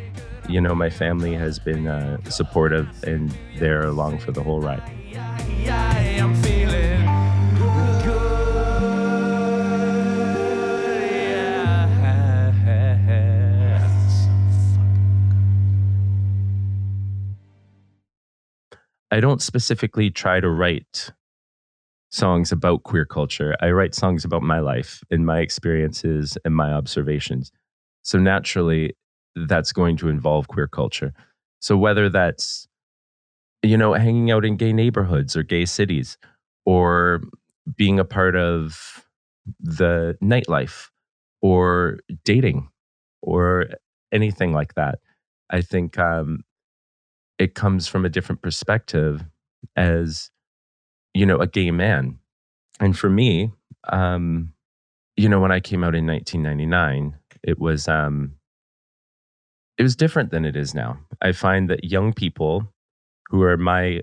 You 0.48 0.60
know, 0.60 0.74
my 0.74 0.90
family 0.90 1.34
has 1.34 1.58
been 1.58 1.86
uh, 1.86 2.22
supportive 2.28 2.88
and 3.04 3.36
they're 3.58 3.86
along 3.86 4.18
for 4.18 4.32
the 4.32 4.42
whole 4.42 4.60
ride. 4.60 4.82
I 19.12 19.18
don't 19.18 19.42
specifically 19.42 20.10
try 20.10 20.38
to 20.38 20.48
write 20.48 21.10
songs 22.10 22.52
about 22.52 22.82
queer 22.82 23.04
culture. 23.04 23.56
I 23.60 23.70
write 23.70 23.94
songs 23.94 24.24
about 24.24 24.42
my 24.42 24.58
life 24.58 25.02
and 25.10 25.24
my 25.24 25.40
experiences 25.40 26.36
and 26.44 26.54
my 26.54 26.72
observations. 26.72 27.52
So 28.02 28.18
naturally, 28.18 28.96
that's 29.36 29.72
going 29.72 29.96
to 29.98 30.08
involve 30.08 30.48
queer 30.48 30.66
culture. 30.66 31.12
So 31.60 31.76
whether 31.76 32.08
that's, 32.08 32.66
you 33.62 33.76
know, 33.76 33.92
hanging 33.94 34.30
out 34.30 34.44
in 34.44 34.56
gay 34.56 34.72
neighborhoods 34.72 35.36
or 35.36 35.42
gay 35.42 35.66
cities 35.66 36.18
or 36.66 37.22
being 37.76 38.00
a 38.00 38.04
part 38.04 38.34
of 38.34 39.06
the 39.60 40.16
nightlife 40.22 40.88
or 41.42 41.98
dating 42.24 42.68
or 43.22 43.66
anything 44.12 44.52
like 44.52 44.74
that, 44.74 44.98
I 45.50 45.60
think 45.60 45.98
um, 45.98 46.44
it 47.38 47.54
comes 47.54 47.86
from 47.86 48.04
a 48.04 48.08
different 48.08 48.42
perspective 48.42 49.24
as 49.76 50.30
you 51.14 51.26
know 51.26 51.38
a 51.38 51.46
gay 51.46 51.70
man. 51.70 52.18
And 52.78 52.98
for 52.98 53.10
me 53.10 53.52
um 53.88 54.52
you 55.16 55.28
know 55.28 55.40
when 55.40 55.50
i 55.52 55.58
came 55.58 55.82
out 55.82 55.94
in 55.94 56.06
1999 56.06 57.16
it 57.42 57.58
was 57.58 57.88
um 57.88 58.34
it 59.78 59.82
was 59.82 59.96
different 59.96 60.30
than 60.30 60.44
it 60.44 60.56
is 60.56 60.74
now. 60.74 60.98
I 61.22 61.32
find 61.32 61.70
that 61.70 61.84
young 61.84 62.12
people 62.12 62.70
who 63.30 63.42
are 63.42 63.56
my 63.56 64.02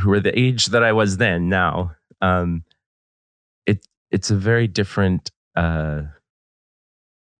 who 0.00 0.12
are 0.12 0.20
the 0.20 0.36
age 0.38 0.66
that 0.66 0.82
i 0.82 0.92
was 0.92 1.16
then 1.18 1.48
now 1.48 1.92
um 2.20 2.64
it 3.66 3.86
it's 4.10 4.30
a 4.30 4.36
very 4.36 4.66
different 4.66 5.30
uh 5.56 6.02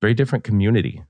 very 0.00 0.14
different 0.14 0.44
community. 0.44 1.02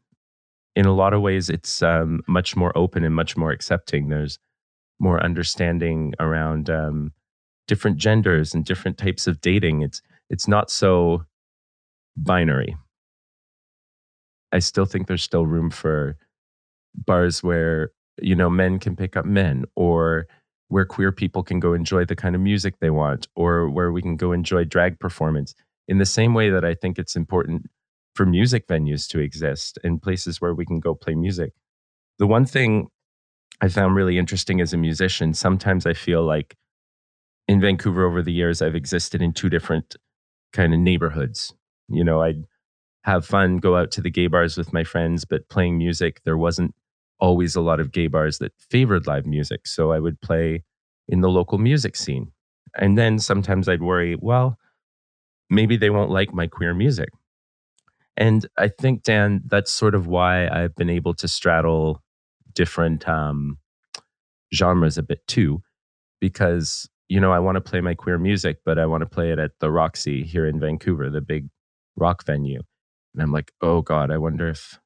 In 0.74 0.86
a 0.86 0.94
lot 0.94 1.12
of 1.12 1.20
ways 1.20 1.50
it's 1.50 1.82
um 1.82 2.22
much 2.26 2.56
more 2.56 2.76
open 2.76 3.04
and 3.04 3.14
much 3.14 3.36
more 3.36 3.50
accepting. 3.50 4.08
There's 4.08 4.38
more 4.98 5.22
understanding 5.22 6.14
around 6.18 6.70
um 6.70 7.12
different 7.68 7.98
genders 7.98 8.54
and 8.54 8.64
different 8.64 8.98
types 8.98 9.28
of 9.28 9.40
dating. 9.40 9.82
It's 9.82 10.02
it's 10.30 10.48
not 10.48 10.70
so 10.70 11.24
binary. 12.16 12.76
I 14.50 14.58
still 14.58 14.86
think 14.86 15.06
there's 15.06 15.22
still 15.22 15.46
room 15.46 15.70
for 15.70 16.16
bars 16.94 17.42
where 17.42 17.90
you 18.20 18.34
know 18.34 18.50
men 18.50 18.80
can 18.80 18.96
pick 18.96 19.16
up 19.16 19.24
men 19.24 19.64
or 19.76 20.26
where 20.68 20.84
queer 20.84 21.12
people 21.12 21.42
can 21.42 21.60
go 21.60 21.72
enjoy 21.72 22.04
the 22.04 22.16
kind 22.16 22.34
of 22.34 22.40
music 22.40 22.74
they 22.80 22.90
want 22.90 23.28
or 23.36 23.70
where 23.70 23.92
we 23.92 24.02
can 24.02 24.16
go 24.16 24.32
enjoy 24.32 24.64
drag 24.64 24.98
performance 24.98 25.54
in 25.86 25.98
the 25.98 26.06
same 26.06 26.34
way 26.34 26.50
that 26.50 26.64
I 26.64 26.74
think 26.74 26.98
it's 26.98 27.16
important 27.16 27.66
for 28.14 28.26
music 28.26 28.66
venues 28.66 29.08
to 29.08 29.20
exist 29.20 29.78
and 29.84 30.02
places 30.02 30.40
where 30.40 30.54
we 30.54 30.66
can 30.66 30.80
go 30.80 30.94
play 30.94 31.14
music. 31.14 31.52
The 32.18 32.26
one 32.26 32.44
thing 32.44 32.88
I 33.60 33.68
found 33.68 33.94
really 33.94 34.18
interesting 34.18 34.60
as 34.60 34.72
a 34.72 34.76
musician, 34.76 35.34
sometimes 35.34 35.86
I 35.86 35.94
feel 35.94 36.22
like 36.22 36.56
in 37.48 37.60
Vancouver 37.60 38.06
over 38.06 38.22
the 38.22 38.32
years, 38.32 38.62
I've 38.62 38.74
existed 38.74 39.22
in 39.22 39.32
two 39.32 39.48
different 39.48 39.96
kind 40.52 40.74
of 40.74 40.80
neighborhoods. 40.80 41.52
You 41.88 42.04
know, 42.04 42.22
I'd 42.22 42.44
have 43.04 43.24
fun, 43.24 43.56
go 43.56 43.76
out 43.76 43.90
to 43.92 44.02
the 44.02 44.10
gay 44.10 44.26
bars 44.26 44.58
with 44.58 44.72
my 44.72 44.84
friends, 44.84 45.24
but 45.24 45.48
playing 45.48 45.78
music, 45.78 46.20
there 46.24 46.36
wasn't 46.36 46.74
always 47.18 47.56
a 47.56 47.60
lot 47.60 47.80
of 47.80 47.90
gay 47.90 48.06
bars 48.06 48.38
that 48.38 48.52
favored 48.58 49.06
live 49.06 49.26
music. 49.26 49.66
So 49.66 49.92
I 49.92 49.98
would 49.98 50.20
play 50.20 50.62
in 51.08 51.22
the 51.22 51.30
local 51.30 51.58
music 51.58 51.96
scene. 51.96 52.32
And 52.76 52.98
then 52.98 53.18
sometimes 53.18 53.68
I'd 53.68 53.82
worry, 53.82 54.14
well, 54.14 54.58
maybe 55.48 55.76
they 55.76 55.90
won't 55.90 56.10
like 56.10 56.34
my 56.34 56.46
queer 56.46 56.74
music. 56.74 57.08
And 58.16 58.46
I 58.58 58.68
think, 58.68 59.04
Dan, 59.04 59.42
that's 59.46 59.72
sort 59.72 59.94
of 59.94 60.06
why 60.06 60.48
I've 60.48 60.74
been 60.74 60.90
able 60.90 61.14
to 61.14 61.28
straddle 61.28 62.02
different 62.52 63.08
um, 63.08 63.58
genres 64.52 64.98
a 64.98 65.02
bit 65.02 65.26
too, 65.26 65.62
because 66.20 66.90
you 67.08 67.20
know, 67.20 67.32
I 67.32 67.38
want 67.38 67.56
to 67.56 67.60
play 67.60 67.80
my 67.80 67.94
queer 67.94 68.18
music, 68.18 68.58
but 68.64 68.78
I 68.78 68.86
want 68.86 69.00
to 69.02 69.06
play 69.06 69.30
it 69.32 69.38
at 69.38 69.52
the 69.60 69.70
Roxy 69.70 70.24
here 70.24 70.46
in 70.46 70.60
Vancouver, 70.60 71.08
the 71.10 71.20
big 71.20 71.48
rock 71.96 72.24
venue. 72.24 72.60
And 73.14 73.22
I'm 73.22 73.32
like, 73.32 73.52
oh 73.62 73.82
God, 73.82 74.10
I 74.10 74.18
wonder 74.18 74.48
if 74.48 74.78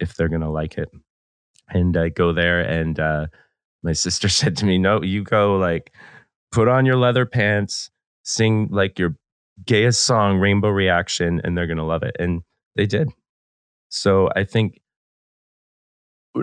if 0.00 0.14
they're 0.14 0.28
gonna 0.28 0.50
like 0.50 0.78
it. 0.78 0.90
And 1.68 1.96
I 1.96 2.08
go 2.08 2.32
there 2.32 2.60
and 2.60 2.98
uh 2.98 3.26
my 3.82 3.92
sister 4.04 4.28
said 4.28 4.56
to 4.58 4.66
me, 4.66 4.78
No, 4.78 5.02
you 5.02 5.22
go 5.22 5.56
like 5.56 5.92
put 6.50 6.68
on 6.68 6.86
your 6.86 6.96
leather 6.96 7.24
pants, 7.24 7.90
sing 8.24 8.68
like 8.70 8.98
your 8.98 9.16
gayest 9.64 10.02
song, 10.02 10.38
Rainbow 10.38 10.70
Reaction, 10.70 11.40
and 11.44 11.56
they're 11.56 11.68
gonna 11.68 11.86
love 11.86 12.02
it. 12.02 12.16
And 12.18 12.42
they 12.74 12.86
did. 12.86 13.10
So 13.90 14.28
I 14.34 14.44
think 14.44 14.80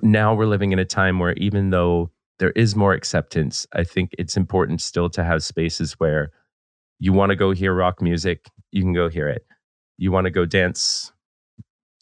now 0.03 0.35
we're 0.35 0.45
living 0.45 0.71
in 0.71 0.79
a 0.79 0.85
time 0.85 1.19
where 1.19 1.33
even 1.33 1.71
though 1.71 2.11
there 2.39 2.51
is 2.51 2.75
more 2.75 2.93
acceptance, 2.93 3.67
I 3.73 3.83
think 3.83 4.11
it's 4.17 4.37
important 4.37 4.81
still 4.81 5.09
to 5.11 5.23
have 5.23 5.43
spaces 5.43 5.93
where 5.99 6.31
you 6.99 7.13
want 7.13 7.29
to 7.29 7.35
go 7.35 7.51
hear 7.51 7.73
rock 7.73 8.01
music, 8.01 8.47
you 8.71 8.81
can 8.81 8.93
go 8.93 9.09
hear 9.09 9.27
it. 9.27 9.45
You 9.97 10.11
want 10.11 10.25
to 10.25 10.31
go 10.31 10.45
dance 10.45 11.11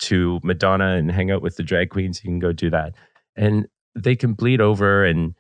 to 0.03 0.39
Madonna 0.43 0.95
and 0.95 1.11
hang 1.11 1.31
out 1.31 1.41
with 1.41 1.57
the 1.57 1.63
drag 1.63 1.89
queens, 1.89 2.23
you 2.23 2.29
can 2.29 2.39
go 2.39 2.51
do 2.51 2.69
that. 2.69 2.93
And 3.35 3.67
they 3.95 4.15
can 4.15 4.33
bleed 4.33 4.61
over 4.61 5.03
and 5.03 5.33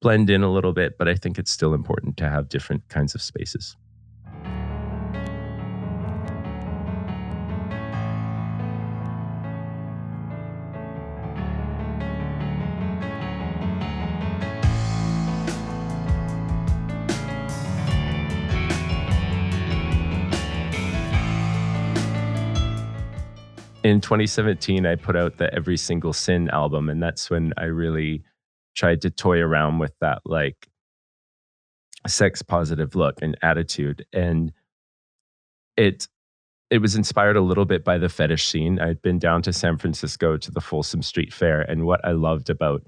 blend 0.00 0.30
in 0.30 0.42
a 0.42 0.52
little 0.52 0.72
bit, 0.72 0.96
but 0.98 1.08
I 1.08 1.14
think 1.14 1.38
it's 1.38 1.50
still 1.50 1.74
important 1.74 2.16
to 2.18 2.28
have 2.28 2.48
different 2.48 2.88
kinds 2.88 3.14
of 3.14 3.22
spaces. 3.22 3.76
In 23.88 24.00
2017 24.00 24.86
i 24.86 24.94
put 24.94 25.16
out 25.16 25.38
the 25.38 25.52
every 25.54 25.76
single 25.76 26.12
sin 26.12 26.48
album 26.50 26.88
and 26.88 27.02
that's 27.02 27.30
when 27.30 27.52
i 27.56 27.64
really 27.64 28.22
tried 28.76 29.00
to 29.00 29.10
toy 29.10 29.38
around 29.38 29.78
with 29.78 29.92
that 30.00 30.20
like 30.24 30.68
sex 32.06 32.42
positive 32.42 32.94
look 32.94 33.16
and 33.22 33.36
attitude 33.42 34.04
and 34.12 34.52
it 35.76 36.06
it 36.70 36.78
was 36.78 36.94
inspired 36.94 37.36
a 37.36 37.40
little 37.40 37.64
bit 37.64 37.82
by 37.82 37.96
the 37.96 38.10
fetish 38.10 38.46
scene. 38.46 38.78
I'd 38.78 39.00
been 39.00 39.18
down 39.18 39.42
to 39.42 39.52
san 39.52 39.78
francisco 39.78 40.36
to 40.36 40.50
the 40.50 40.60
folsom 40.60 41.02
street 41.02 41.32
fair 41.32 41.62
and 41.62 41.84
what 41.84 42.00
i 42.04 42.12
loved 42.12 42.50
about 42.50 42.82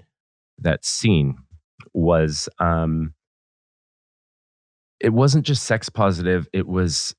that 0.59 0.85
scene 0.85 1.37
was 1.93 2.47
um 2.59 3.13
it 4.99 5.13
wasn't 5.13 5.45
just 5.45 5.63
sex 5.63 5.89
positive 5.89 6.47
it 6.53 6.67
was 6.67 7.15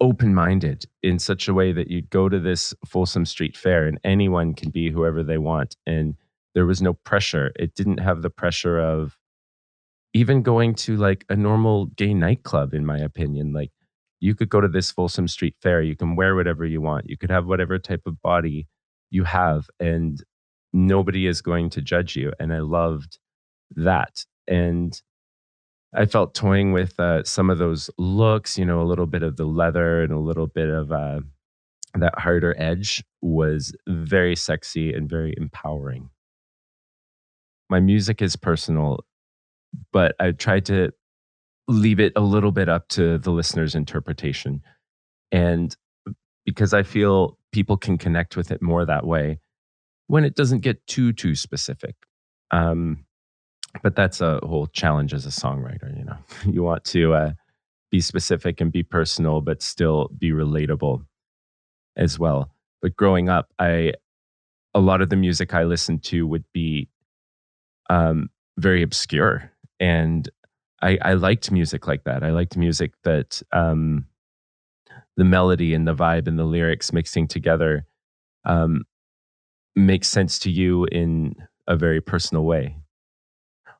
open 0.00 0.34
minded 0.34 0.84
in 1.02 1.18
such 1.18 1.48
a 1.48 1.54
way 1.54 1.72
that 1.72 1.90
you'd 1.90 2.10
go 2.10 2.28
to 2.28 2.40
this 2.40 2.74
Folsom 2.86 3.26
Street 3.26 3.56
Fair 3.56 3.86
and 3.86 4.00
anyone 4.04 4.54
can 4.54 4.70
be 4.70 4.90
whoever 4.90 5.22
they 5.22 5.38
want. 5.38 5.76
And 5.86 6.14
there 6.54 6.66
was 6.66 6.82
no 6.82 6.94
pressure. 6.94 7.52
It 7.56 7.74
didn't 7.74 7.98
have 7.98 8.22
the 8.22 8.30
pressure 8.30 8.78
of 8.78 9.16
even 10.12 10.42
going 10.42 10.74
to 10.74 10.96
like 10.96 11.24
a 11.28 11.36
normal 11.36 11.86
gay 11.86 12.14
nightclub, 12.14 12.74
in 12.74 12.84
my 12.84 12.98
opinion. 12.98 13.52
Like 13.52 13.70
you 14.20 14.34
could 14.34 14.48
go 14.48 14.60
to 14.60 14.68
this 14.68 14.90
Folsom 14.90 15.28
Street 15.28 15.54
Fair, 15.60 15.82
you 15.82 15.96
can 15.96 16.16
wear 16.16 16.34
whatever 16.34 16.64
you 16.64 16.80
want, 16.80 17.08
you 17.08 17.16
could 17.16 17.30
have 17.30 17.46
whatever 17.46 17.78
type 17.78 18.02
of 18.06 18.20
body 18.22 18.66
you 19.10 19.24
have, 19.24 19.68
and 19.78 20.22
nobody 20.72 21.26
is 21.26 21.42
going 21.42 21.70
to 21.70 21.80
judge 21.80 22.16
you. 22.16 22.32
And 22.40 22.52
I 22.52 22.60
loved 22.60 23.18
that. 23.76 24.24
And 24.48 25.00
I 25.94 26.06
felt 26.06 26.34
toying 26.34 26.72
with 26.72 26.98
uh, 27.00 27.24
some 27.24 27.50
of 27.50 27.58
those 27.58 27.90
looks, 27.98 28.56
you 28.56 28.64
know, 28.64 28.80
a 28.80 28.84
little 28.84 29.06
bit 29.06 29.22
of 29.22 29.36
the 29.36 29.44
leather 29.44 30.02
and 30.02 30.12
a 30.12 30.18
little 30.18 30.46
bit 30.46 30.68
of 30.68 30.92
uh, 30.92 31.20
that 31.94 32.18
harder 32.18 32.54
edge 32.58 33.02
was 33.20 33.74
very 33.88 34.36
sexy 34.36 34.92
and 34.92 35.08
very 35.08 35.34
empowering. 35.36 36.10
My 37.68 37.80
music 37.80 38.22
is 38.22 38.36
personal, 38.36 39.04
but 39.92 40.14
I 40.20 40.30
tried 40.32 40.66
to 40.66 40.92
leave 41.68 42.00
it 42.00 42.12
a 42.16 42.20
little 42.20 42.52
bit 42.52 42.68
up 42.68 42.88
to 42.88 43.18
the 43.18 43.30
listener's 43.30 43.74
interpretation. 43.74 44.62
And 45.32 45.76
because 46.44 46.72
I 46.72 46.82
feel 46.82 47.38
people 47.52 47.76
can 47.76 47.98
connect 47.98 48.36
with 48.36 48.50
it 48.50 48.62
more 48.62 48.84
that 48.84 49.06
way 49.06 49.40
when 50.06 50.24
it 50.24 50.34
doesn't 50.34 50.60
get 50.60 50.84
too, 50.86 51.12
too 51.12 51.34
specific. 51.34 51.94
Um, 52.50 53.04
but 53.82 53.94
that's 53.94 54.20
a 54.20 54.40
whole 54.42 54.66
challenge 54.68 55.14
as 55.14 55.26
a 55.26 55.30
songwriter 55.30 55.96
you 55.96 56.04
know. 56.04 56.16
You 56.52 56.62
want 56.62 56.84
to 56.86 57.14
uh, 57.14 57.32
be 57.90 58.00
specific 58.00 58.60
and 58.60 58.72
be 58.72 58.82
personal 58.82 59.40
but 59.40 59.62
still 59.62 60.10
be 60.18 60.30
relatable 60.30 61.04
as 61.96 62.18
well. 62.18 62.50
But 62.82 62.96
growing 62.96 63.28
up 63.28 63.48
i 63.58 63.94
a 64.74 64.80
lot 64.80 65.00
of 65.00 65.10
the 65.10 65.16
music 65.16 65.52
i 65.54 65.64
listened 65.64 66.02
to 66.04 66.26
would 66.26 66.44
be 66.52 66.88
um, 67.90 68.30
very 68.56 68.82
obscure. 68.82 69.50
And 69.80 70.28
I, 70.80 70.98
I 71.02 71.14
liked 71.14 71.50
music 71.50 71.86
like 71.86 72.04
that. 72.04 72.22
I 72.22 72.30
liked 72.30 72.56
music 72.56 72.92
that 73.04 73.42
um, 73.52 74.06
the 75.16 75.24
melody 75.24 75.74
and 75.74 75.86
the 75.86 75.94
vibe 75.94 76.26
and 76.28 76.38
the 76.38 76.44
lyrics 76.44 76.92
mixing 76.92 77.26
together 77.26 77.84
um, 78.44 78.84
makes 79.76 80.08
sense 80.08 80.38
to 80.40 80.50
you 80.50 80.86
in 80.86 81.34
a 81.66 81.76
very 81.76 82.00
personal 82.00 82.44
way 82.44 82.76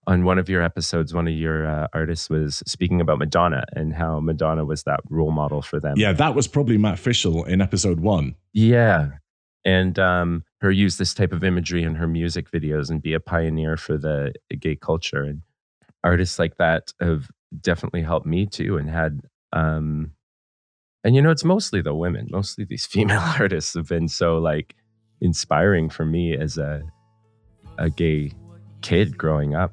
on 0.07 0.25
one 0.25 0.39
of 0.39 0.49
your 0.49 0.63
episodes, 0.63 1.15
one 1.15 1.29
of 1.29 1.35
your 1.35 1.67
uh, 1.67 1.87
artists 1.93 2.31
was 2.31 2.63
speaking 2.67 3.01
about 3.01 3.19
Madonna 3.19 3.65
and 3.75 3.95
how 3.95 4.21
Madonna 4.21 4.65
was 4.65 4.85
that 4.85 5.01
role 5.09 5.31
model 5.31 5.63
for 5.63 5.79
them. 5.79 5.95
Yeah, 5.97 6.13
that 6.13 6.35
was 6.35 6.49
probably 6.49 6.79
Matt 6.79 6.99
Fishel 6.99 7.45
in 7.45 7.61
episode 7.61 8.01
one. 8.01 8.35
Yeah. 8.53 9.11
And 9.65 9.99
um, 9.99 10.45
her 10.63 10.71
use 10.71 10.97
this 10.97 11.13
type 11.13 11.33
of 11.33 11.45
imagery 11.45 11.83
in 11.83 11.95
her 11.97 12.09
music 12.09 12.51
videos 12.51 12.89
and 12.89 13.03
be 13.03 13.13
a 13.13 13.21
pioneer 13.21 13.77
for 13.77 13.99
the 13.99 14.33
gay 14.59 14.75
culture. 14.75 15.23
And 15.23 15.43
artists 16.03 16.39
like 16.39 16.57
that 16.57 16.93
have 17.01 17.29
definitely 17.61 18.03
helped 18.03 18.27
me 18.27 18.47
too 18.47 18.77
and 18.77 18.89
had 18.89 19.21
um 19.53 20.13
and 21.03 21.15
you 21.15 21.23
know 21.23 21.31
it's 21.31 21.45
mostly 21.45 21.81
the 21.83 21.95
women 21.95 22.29
mostly 22.31 22.65
these 22.65 22.87
female 22.91 23.21
artists 23.21 23.75
have 23.75 23.89
been 23.89 24.09
so 24.09 24.39
like 24.39 24.75
inspiring 25.21 25.91
for 25.91 26.05
me 26.05 26.37
as 26.37 26.57
a 26.59 26.83
a 27.79 27.91
gay 27.91 28.33
kid 28.83 29.17
growing 29.19 29.55
up 29.55 29.73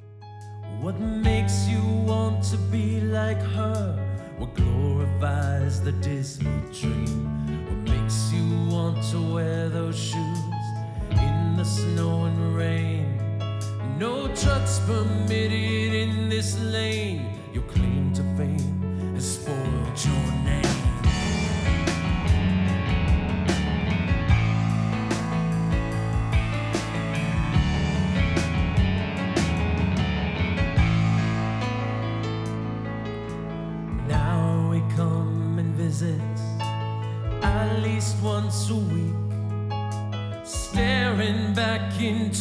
What 0.80 1.00
makes 1.00 1.68
you 1.68 1.82
want 2.06 2.44
to 2.52 2.58
be 2.58 3.02
like 3.02 3.42
her? 3.42 3.98
What 4.38 4.54
glorifies 4.54 5.82
the 5.82 5.92
Disney 5.92 6.62
dream? 6.72 7.26
What 7.66 7.96
makes 7.96 8.32
you 8.32 8.70
want 8.70 9.04
to 9.12 9.34
wear 9.34 9.70
those 9.70 9.98
shoes 9.98 10.40
in 11.12 11.56
the 11.58 11.66
snow 11.66 12.26
and 12.26 12.56
rain? 12.56 13.18
No 13.98 14.28
trucks 14.36 14.80
permitted 14.86 15.94
in 15.94 16.30
this 16.30 16.60
lane. 16.60 17.37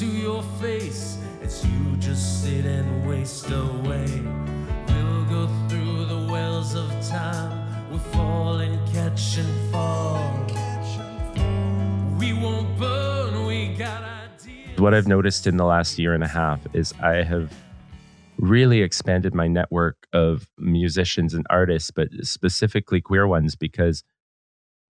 Into 0.02 0.14
your 0.14 0.42
face 0.60 1.16
as 1.42 1.64
you 1.64 1.96
just 1.96 2.42
sit 2.42 2.66
and 2.66 3.08
waste 3.08 3.50
away. 3.50 4.06
We'll 4.88 5.24
go 5.24 5.48
through 5.68 6.04
the 6.04 6.28
wells 6.30 6.74
of 6.74 6.90
time, 7.08 7.90
we'll 7.90 7.98
fall 8.00 8.58
and 8.58 8.76
catch 8.92 9.38
and 9.38 9.72
fall. 9.72 10.20
We 12.18 12.34
won't 12.34 12.78
burn, 12.78 13.46
we 13.46 13.68
got 13.68 14.02
ideas. 14.02 14.78
what 14.78 14.92
I've 14.92 15.08
noticed 15.08 15.46
in 15.46 15.56
the 15.56 15.64
last 15.64 15.98
year 15.98 16.12
and 16.12 16.22
a 16.22 16.28
half 16.28 16.60
is 16.74 16.92
I 17.00 17.22
have 17.22 17.50
really 18.36 18.82
expanded 18.82 19.34
my 19.34 19.48
network 19.48 20.06
of 20.12 20.46
musicians 20.58 21.32
and 21.32 21.46
artists, 21.48 21.90
but 21.90 22.08
specifically 22.20 23.00
queer 23.00 23.26
ones, 23.26 23.54
because 23.54 24.04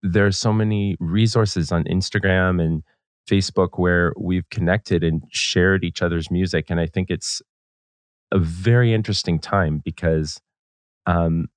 there 0.03 0.27
are 0.27 0.33
so 0.33 0.53
many 0.53 0.97
resources 0.99 1.71
on 1.71 1.85
Instagram 1.85 2.61
and 2.61 2.83
Facebook 3.29 3.71
where 3.79 4.13
we've 4.19 4.49
connected 4.51 5.03
and 5.05 5.23
shared 5.31 5.85
each 5.85 6.03
other's 6.03 6.31
music. 6.31 6.67
And 6.71 6.81
I 6.81 6.87
think 6.87 7.11
it's 7.11 7.43
a 8.33 8.39
very 8.39 8.93
interesting 8.93 9.39
time 9.39 9.81
because 9.85 10.41
um, 11.07 11.49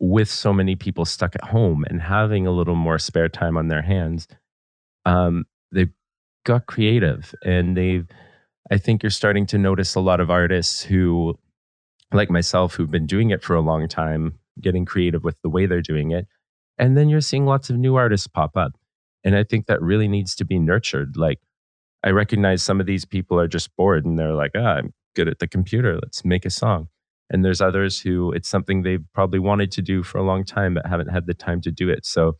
with 0.00 0.28
so 0.28 0.52
many 0.52 0.76
people 0.76 1.04
stuck 1.04 1.34
at 1.34 1.44
home 1.44 1.84
and 1.88 2.00
having 2.00 2.46
a 2.46 2.52
little 2.52 2.74
more 2.74 2.98
spare 2.98 3.28
time 3.28 3.56
on 3.56 3.68
their 3.68 3.82
hands, 3.82 4.28
um, 5.04 5.44
they've 5.72 5.92
got 6.44 6.66
creative 6.66 7.34
and 7.44 7.76
they've 7.76 8.06
I 8.70 8.78
think 8.78 9.02
you're 9.02 9.10
starting 9.10 9.46
to 9.46 9.58
notice 9.58 9.94
a 9.94 10.00
lot 10.00 10.20
of 10.20 10.30
artists 10.30 10.82
who, 10.82 11.38
like 12.12 12.30
myself, 12.30 12.74
who've 12.74 12.90
been 12.90 13.06
doing 13.06 13.30
it 13.30 13.42
for 13.42 13.56
a 13.56 13.60
long 13.60 13.88
time, 13.88 14.38
getting 14.60 14.84
creative 14.84 15.24
with 15.24 15.36
the 15.42 15.48
way 15.48 15.66
they're 15.66 15.80
doing 15.80 16.10
it. 16.10 16.26
And 16.76 16.96
then 16.96 17.08
you're 17.08 17.22
seeing 17.22 17.46
lots 17.46 17.70
of 17.70 17.76
new 17.76 17.96
artists 17.96 18.26
pop 18.26 18.56
up. 18.56 18.72
And 19.24 19.36
I 19.36 19.44
think 19.44 19.66
that 19.66 19.82
really 19.82 20.08
needs 20.08 20.34
to 20.36 20.44
be 20.44 20.58
nurtured. 20.58 21.16
Like, 21.16 21.40
I 22.04 22.10
recognize 22.10 22.62
some 22.62 22.80
of 22.80 22.86
these 22.86 23.04
people 23.04 23.38
are 23.40 23.48
just 23.48 23.74
bored 23.76 24.04
and 24.04 24.18
they're 24.18 24.34
like, 24.34 24.52
ah, 24.56 24.76
I'm 24.76 24.94
good 25.16 25.28
at 25.28 25.40
the 25.40 25.48
computer. 25.48 25.94
Let's 25.94 26.24
make 26.24 26.44
a 26.44 26.50
song. 26.50 26.88
And 27.30 27.44
there's 27.44 27.60
others 27.60 28.00
who 28.00 28.32
it's 28.32 28.48
something 28.48 28.82
they've 28.82 29.04
probably 29.12 29.40
wanted 29.40 29.70
to 29.72 29.82
do 29.82 30.02
for 30.02 30.18
a 30.18 30.22
long 30.22 30.44
time, 30.44 30.74
but 30.74 30.86
haven't 30.86 31.08
had 31.08 31.26
the 31.26 31.34
time 31.34 31.60
to 31.62 31.70
do 31.70 31.88
it. 31.88 32.06
So 32.06 32.36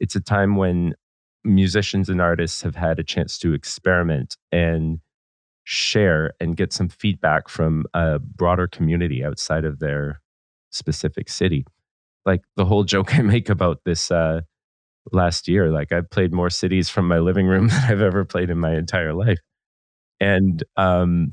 it's 0.00 0.16
a 0.16 0.20
time 0.20 0.56
when 0.56 0.94
musicians 1.44 2.08
and 2.08 2.20
artists 2.20 2.62
have 2.62 2.74
had 2.74 2.98
a 2.98 3.04
chance 3.04 3.38
to 3.38 3.52
experiment 3.52 4.36
and 4.50 5.00
share 5.64 6.32
and 6.40 6.56
get 6.56 6.72
some 6.72 6.88
feedback 6.88 7.48
from 7.48 7.84
a 7.94 8.18
broader 8.18 8.66
community 8.66 9.24
outside 9.24 9.64
of 9.64 9.78
their 9.78 10.20
specific 10.70 11.28
city. 11.28 11.64
Like 12.26 12.42
the 12.56 12.64
whole 12.64 12.84
joke 12.84 13.14
I 13.18 13.22
make 13.22 13.48
about 13.48 13.80
this 13.84 14.10
uh, 14.10 14.40
last 15.12 15.48
year, 15.48 15.70
like 15.70 15.92
I've 15.92 16.10
played 16.10 16.32
more 16.32 16.50
cities 16.50 16.88
from 16.88 17.08
my 17.08 17.18
living 17.18 17.46
room 17.46 17.68
than 17.68 17.80
I've 17.84 18.00
ever 18.00 18.24
played 18.24 18.50
in 18.50 18.58
my 18.58 18.74
entire 18.74 19.14
life. 19.14 19.38
And, 20.20 20.62
um, 20.76 21.32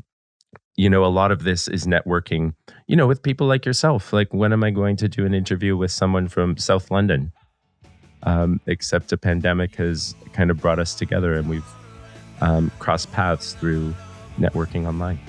you 0.76 0.90
know, 0.90 1.06
a 1.06 1.08
lot 1.08 1.32
of 1.32 1.44
this 1.44 1.68
is 1.68 1.86
networking, 1.86 2.54
you 2.88 2.96
know, 2.96 3.08
with 3.08 3.22
people 3.22 3.48
like 3.48 3.66
yourself. 3.66 4.12
Like, 4.14 4.34
when 4.34 4.54
am 4.54 4.64
I 4.64 4.72
going 4.72 4.96
to 4.98 5.08
do 5.08 5.26
an 5.26 5.34
interview 5.34 5.78
with 5.78 5.92
someone 5.92 6.28
from 6.28 6.58
South 6.58 6.90
London? 6.90 7.32
Um, 8.24 8.62
except 8.68 9.12
a 9.12 9.18
pandemic 9.18 9.76
has 9.76 10.16
kind 10.34 10.52
of 10.52 10.58
brought 10.58 10.80
us 10.80 10.94
together 10.94 11.34
and 11.34 11.50
we've 11.50 11.66
um, 12.40 12.72
crossed 12.80 13.12
paths 13.12 13.54
through 13.54 13.96
networking 14.40 14.88
online. 14.88 15.20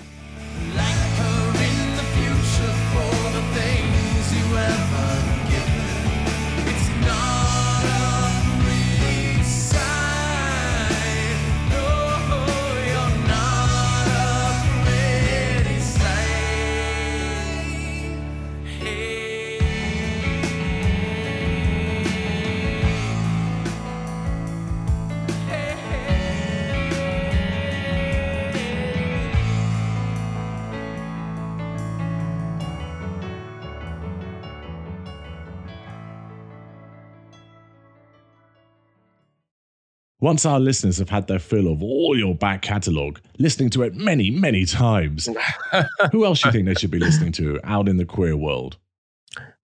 Once 40.22 40.46
our 40.46 40.60
listeners 40.60 40.98
have 40.98 41.10
had 41.10 41.26
their 41.26 41.40
fill 41.40 41.66
of 41.66 41.82
all 41.82 42.16
your 42.16 42.32
back 42.32 42.62
catalogue, 42.62 43.20
listening 43.40 43.68
to 43.68 43.82
it 43.82 43.96
many, 43.96 44.30
many 44.30 44.64
times, 44.64 45.28
who 46.12 46.24
else 46.24 46.40
do 46.40 46.48
you 46.48 46.52
think 46.52 46.64
they 46.64 46.74
should 46.74 46.92
be 46.92 46.98
listening 47.00 47.32
to 47.32 47.58
out 47.64 47.88
in 47.88 47.96
the 47.96 48.04
queer 48.04 48.36
world? 48.36 48.78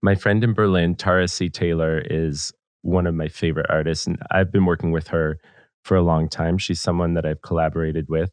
My 0.02 0.16
friend 0.16 0.42
in 0.42 0.54
Berlin, 0.54 0.96
Tara 0.96 1.28
C. 1.28 1.48
Taylor, 1.48 2.02
is 2.04 2.52
one 2.82 3.06
of 3.06 3.14
my 3.14 3.28
favorite 3.28 3.66
artists, 3.68 4.04
and 4.08 4.18
I've 4.32 4.50
been 4.50 4.64
working 4.64 4.90
with 4.90 5.06
her 5.08 5.38
for 5.84 5.96
a 5.96 6.02
long 6.02 6.28
time. 6.28 6.58
She's 6.58 6.80
someone 6.80 7.14
that 7.14 7.24
I've 7.24 7.42
collaborated 7.42 8.06
with. 8.08 8.32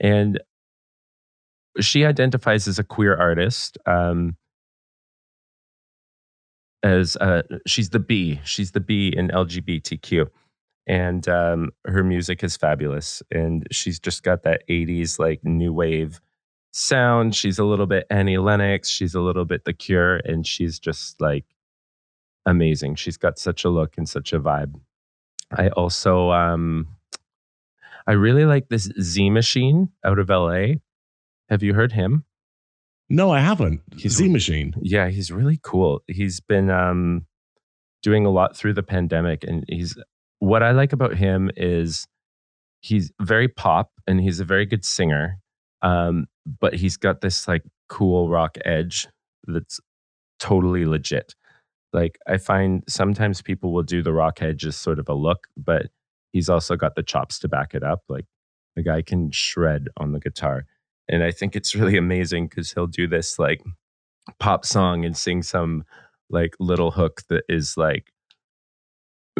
And 0.00 0.40
she 1.80 2.04
identifies 2.04 2.66
as 2.66 2.80
a 2.80 2.84
queer 2.84 3.14
artist. 3.14 3.78
Um, 3.86 4.36
as 6.82 7.16
uh, 7.16 7.42
she's 7.64 7.90
the 7.90 8.00
B, 8.00 8.40
she's 8.42 8.72
the 8.72 8.80
B 8.80 9.14
in 9.16 9.28
LGBTQ 9.28 10.28
and 10.86 11.26
um, 11.28 11.70
her 11.86 12.04
music 12.04 12.44
is 12.44 12.56
fabulous 12.56 13.22
and 13.30 13.66
she's 13.70 13.98
just 13.98 14.22
got 14.22 14.42
that 14.42 14.62
80s 14.68 15.18
like 15.18 15.42
new 15.44 15.72
wave 15.72 16.20
sound. 16.72 17.34
She's 17.34 17.58
a 17.58 17.64
little 17.64 17.86
bit 17.86 18.06
annie 18.10 18.38
lennox 18.38 18.88
she's 18.88 19.14
a 19.14 19.20
little 19.20 19.44
bit 19.44 19.64
the 19.64 19.72
cure 19.72 20.16
and 20.24 20.46
she's 20.46 20.78
just 20.78 21.20
like 21.20 21.44
amazing. 22.46 22.96
She's 22.96 23.16
got 23.16 23.38
such 23.38 23.64
a 23.64 23.70
look 23.70 23.96
and 23.96 24.08
such 24.08 24.32
a 24.32 24.40
vibe. 24.40 24.74
I 25.56 25.68
also 25.68 26.30
um 26.30 26.88
i 28.06 28.12
really 28.12 28.44
like 28.44 28.68
this 28.68 28.90
z 29.00 29.30
machine 29.30 29.88
out 30.04 30.18
of 30.18 30.28
la 30.28 30.66
have 31.48 31.62
you 31.62 31.74
heard 31.74 31.92
him? 31.92 32.24
No, 33.08 33.30
I 33.30 33.40
haven't. 33.40 33.82
He's- 33.96 34.14
Z 34.14 34.28
Machine. 34.28 34.74
yeah 34.80 35.08
he's 35.08 35.30
really 35.30 35.58
cool. 35.62 36.02
He's 36.08 36.40
been 36.40 36.70
um 36.70 37.26
doing 38.02 38.26
a 38.26 38.30
lot 38.30 38.56
through 38.56 38.72
the 38.74 38.82
pandemic 38.82 39.44
and 39.44 39.64
he's 39.68 39.96
what 40.38 40.62
i 40.62 40.70
like 40.70 40.92
about 40.92 41.16
him 41.16 41.50
is 41.56 42.06
he's 42.80 43.10
very 43.20 43.48
pop 43.48 43.90
and 44.06 44.20
he's 44.20 44.40
a 44.40 44.44
very 44.44 44.66
good 44.66 44.84
singer 44.84 45.38
um 45.82 46.26
but 46.60 46.74
he's 46.74 46.96
got 46.96 47.20
this 47.20 47.48
like 47.48 47.62
cool 47.88 48.28
rock 48.28 48.56
edge 48.64 49.06
that's 49.46 49.80
totally 50.38 50.84
legit. 50.84 51.34
Like 51.92 52.18
i 52.26 52.38
find 52.38 52.82
sometimes 52.88 53.40
people 53.40 53.72
will 53.72 53.82
do 53.82 54.02
the 54.02 54.12
rock 54.12 54.42
edge 54.42 54.66
as 54.66 54.76
sort 54.76 54.98
of 54.98 55.08
a 55.08 55.14
look 55.14 55.46
but 55.56 55.86
he's 56.32 56.48
also 56.48 56.76
got 56.76 56.96
the 56.96 57.02
chops 57.02 57.38
to 57.40 57.48
back 57.48 57.74
it 57.74 57.84
up. 57.84 58.02
Like 58.08 58.26
the 58.74 58.82
guy 58.82 59.02
can 59.02 59.30
shred 59.30 59.88
on 59.96 60.12
the 60.12 60.20
guitar. 60.20 60.66
And 61.08 61.22
i 61.22 61.30
think 61.30 61.54
it's 61.54 61.74
really 61.74 61.96
amazing 61.96 62.48
because 62.48 62.72
he'll 62.72 62.86
do 62.86 63.06
this 63.06 63.38
like 63.38 63.62
pop 64.40 64.64
song 64.64 65.04
and 65.04 65.16
sing 65.16 65.42
some 65.42 65.84
like 66.30 66.54
little 66.58 66.90
hook 66.90 67.22
that 67.28 67.44
is 67.48 67.76
like 67.76 68.10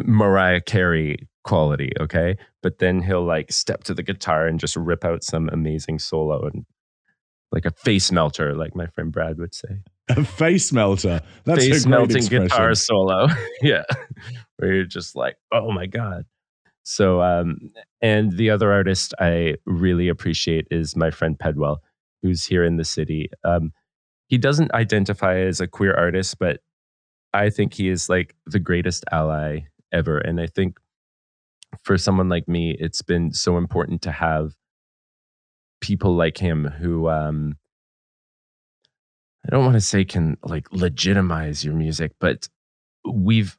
Mariah 0.03 0.61
Carey 0.61 1.27
quality, 1.43 1.91
okay? 1.99 2.37
But 2.61 2.79
then 2.79 3.01
he'll 3.01 3.23
like 3.23 3.51
step 3.51 3.83
to 3.85 3.93
the 3.93 4.03
guitar 4.03 4.47
and 4.47 4.59
just 4.59 4.75
rip 4.75 5.05
out 5.05 5.23
some 5.23 5.49
amazing 5.51 5.99
solo 5.99 6.45
and 6.45 6.65
like 7.51 7.65
a 7.65 7.71
face 7.71 8.11
melter, 8.11 8.53
like 8.55 8.75
my 8.75 8.87
friend 8.87 9.11
Brad 9.11 9.37
would 9.37 9.55
say. 9.55 9.79
A 10.09 10.23
face 10.23 10.73
melter. 10.73 11.21
That's 11.45 11.63
a 11.63 11.69
face 11.69 11.83
great 11.83 11.89
melting 11.89 12.17
expression. 12.17 12.47
guitar 12.47 12.75
solo. 12.75 13.27
yeah. 13.61 13.83
Where 14.57 14.73
you're 14.73 14.85
just 14.85 15.15
like, 15.15 15.37
oh 15.51 15.71
my 15.71 15.85
God. 15.85 16.25
So 16.83 17.21
um 17.21 17.57
and 18.01 18.33
the 18.33 18.49
other 18.49 18.71
artist 18.71 19.13
I 19.19 19.55
really 19.65 20.09
appreciate 20.09 20.67
is 20.69 20.95
my 20.95 21.09
friend 21.11 21.37
Pedwell, 21.37 21.77
who's 22.21 22.45
here 22.45 22.63
in 22.63 22.77
the 22.77 22.85
city. 22.85 23.29
Um 23.43 23.71
he 24.27 24.37
doesn't 24.37 24.73
identify 24.73 25.37
as 25.37 25.61
a 25.61 25.67
queer 25.67 25.93
artist, 25.93 26.37
but 26.39 26.59
I 27.33 27.49
think 27.49 27.73
he 27.73 27.89
is 27.89 28.09
like 28.09 28.35
the 28.45 28.59
greatest 28.59 29.05
ally 29.11 29.67
ever. 29.95 30.17
And 30.17 30.39
I 30.39 30.47
think 30.47 30.77
for 31.83 31.97
someone 31.97 32.29
like 32.29 32.47
me, 32.47 32.75
it's 32.79 33.01
been 33.01 33.31
so 33.33 33.57
important 33.57 34.01
to 34.03 34.11
have 34.11 34.53
people 35.81 36.15
like 36.15 36.37
him 36.37 36.65
who 36.65 37.09
um 37.09 37.57
I 39.45 39.51
don't 39.51 39.63
want 39.63 39.75
to 39.75 39.81
say 39.81 40.03
can 40.03 40.37
like 40.43 40.67
legitimize 40.71 41.63
your 41.63 41.75
music, 41.75 42.13
but 42.19 42.49
we've 43.07 43.57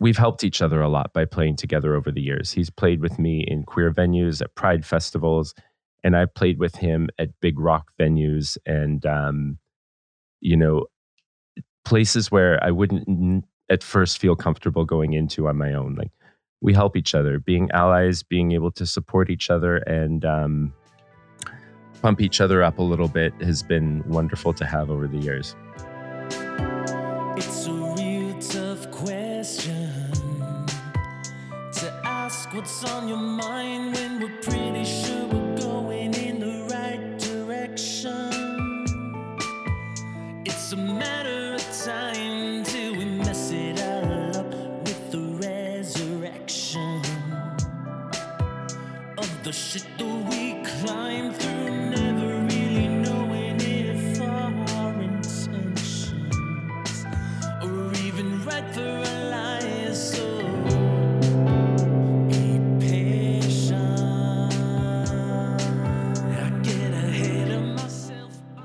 we've 0.00 0.16
helped 0.16 0.44
each 0.44 0.62
other 0.62 0.80
a 0.80 0.88
lot 0.88 1.12
by 1.12 1.24
playing 1.26 1.56
together 1.56 1.94
over 1.94 2.10
the 2.10 2.22
years. 2.22 2.52
He's 2.52 2.70
played 2.70 3.00
with 3.00 3.18
me 3.18 3.44
in 3.46 3.64
queer 3.64 3.92
venues 3.92 4.40
at 4.40 4.54
pride 4.54 4.84
festivals, 4.86 5.54
and 6.02 6.16
I've 6.16 6.34
played 6.34 6.58
with 6.58 6.76
him 6.76 7.10
at 7.18 7.38
big 7.40 7.58
rock 7.58 7.90
venues 8.00 8.56
and 8.64 9.04
um, 9.04 9.58
you 10.40 10.56
know 10.56 10.86
places 11.84 12.30
where 12.30 12.62
I 12.64 12.70
wouldn't 12.70 13.44
at 13.74 13.82
first 13.82 14.18
feel 14.18 14.36
comfortable 14.36 14.86
going 14.86 15.12
into 15.12 15.48
on 15.48 15.58
my 15.58 15.74
own. 15.74 15.96
Like 15.96 16.12
we 16.62 16.72
help 16.72 16.96
each 16.96 17.14
other, 17.14 17.38
being 17.38 17.70
allies, 17.72 18.22
being 18.22 18.52
able 18.52 18.70
to 18.70 18.86
support 18.86 19.28
each 19.28 19.50
other, 19.50 19.76
and 19.78 20.24
um, 20.24 20.72
pump 22.00 22.22
each 22.22 22.40
other 22.40 22.62
up 22.62 22.78
a 22.78 22.82
little 22.82 23.08
bit 23.08 23.34
has 23.42 23.62
been 23.62 24.02
wonderful 24.08 24.54
to 24.54 24.64
have 24.64 24.90
over 24.90 25.06
the 25.06 25.18
years. 25.18 25.54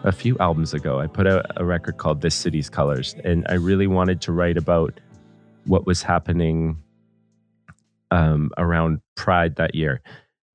A 0.10 0.12
few 0.12 0.36
albums 0.39 0.74
ago, 0.74 1.00
I 1.00 1.06
put 1.06 1.28
out 1.28 1.45
a 1.56 1.63
record 1.63 1.98
called 1.98 2.22
This 2.22 2.34
City's 2.34 2.67
Colors, 2.67 3.15
and 3.24 3.45
I 3.48 3.54
really 3.54 3.86
wanted 3.86 4.22
to 4.22 4.32
write 4.32 4.58
about 4.58 5.00
what 5.65 5.86
was 5.86 6.02
happening 6.02 6.82
um, 8.10 8.50
around 8.58 9.02
Pride 9.15 9.58
that 9.58 9.76
year. 9.76 10.02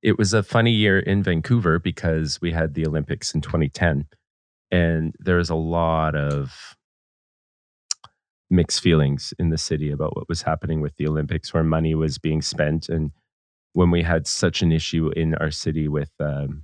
It 0.03 0.17
was 0.17 0.33
a 0.33 0.43
funny 0.43 0.71
year 0.71 0.99
in 0.99 1.23
Vancouver 1.23 1.79
because 1.79 2.41
we 2.41 2.51
had 2.51 2.73
the 2.73 2.85
Olympics 2.85 3.33
in 3.33 3.39
2010, 3.39 4.07
and 4.71 5.15
there 5.19 5.37
was 5.37 5.49
a 5.49 5.55
lot 5.55 6.15
of 6.17 6.75
mixed 8.49 8.81
feelings 8.81 9.33
in 9.39 9.51
the 9.51 9.57
city 9.57 9.89
about 9.89 10.17
what 10.17 10.27
was 10.27 10.41
happening 10.41 10.81
with 10.81 10.97
the 10.97 11.07
Olympics, 11.07 11.53
where 11.53 11.63
money 11.63 11.95
was 11.95 12.17
being 12.17 12.41
spent, 12.41 12.89
and 12.89 13.11
when 13.71 13.89
we 13.89 14.03
had 14.03 14.27
such 14.27 14.61
an 14.61 14.73
issue 14.73 15.11
in 15.15 15.33
our 15.35 15.49
city 15.49 15.87
with 15.87 16.11
um, 16.19 16.63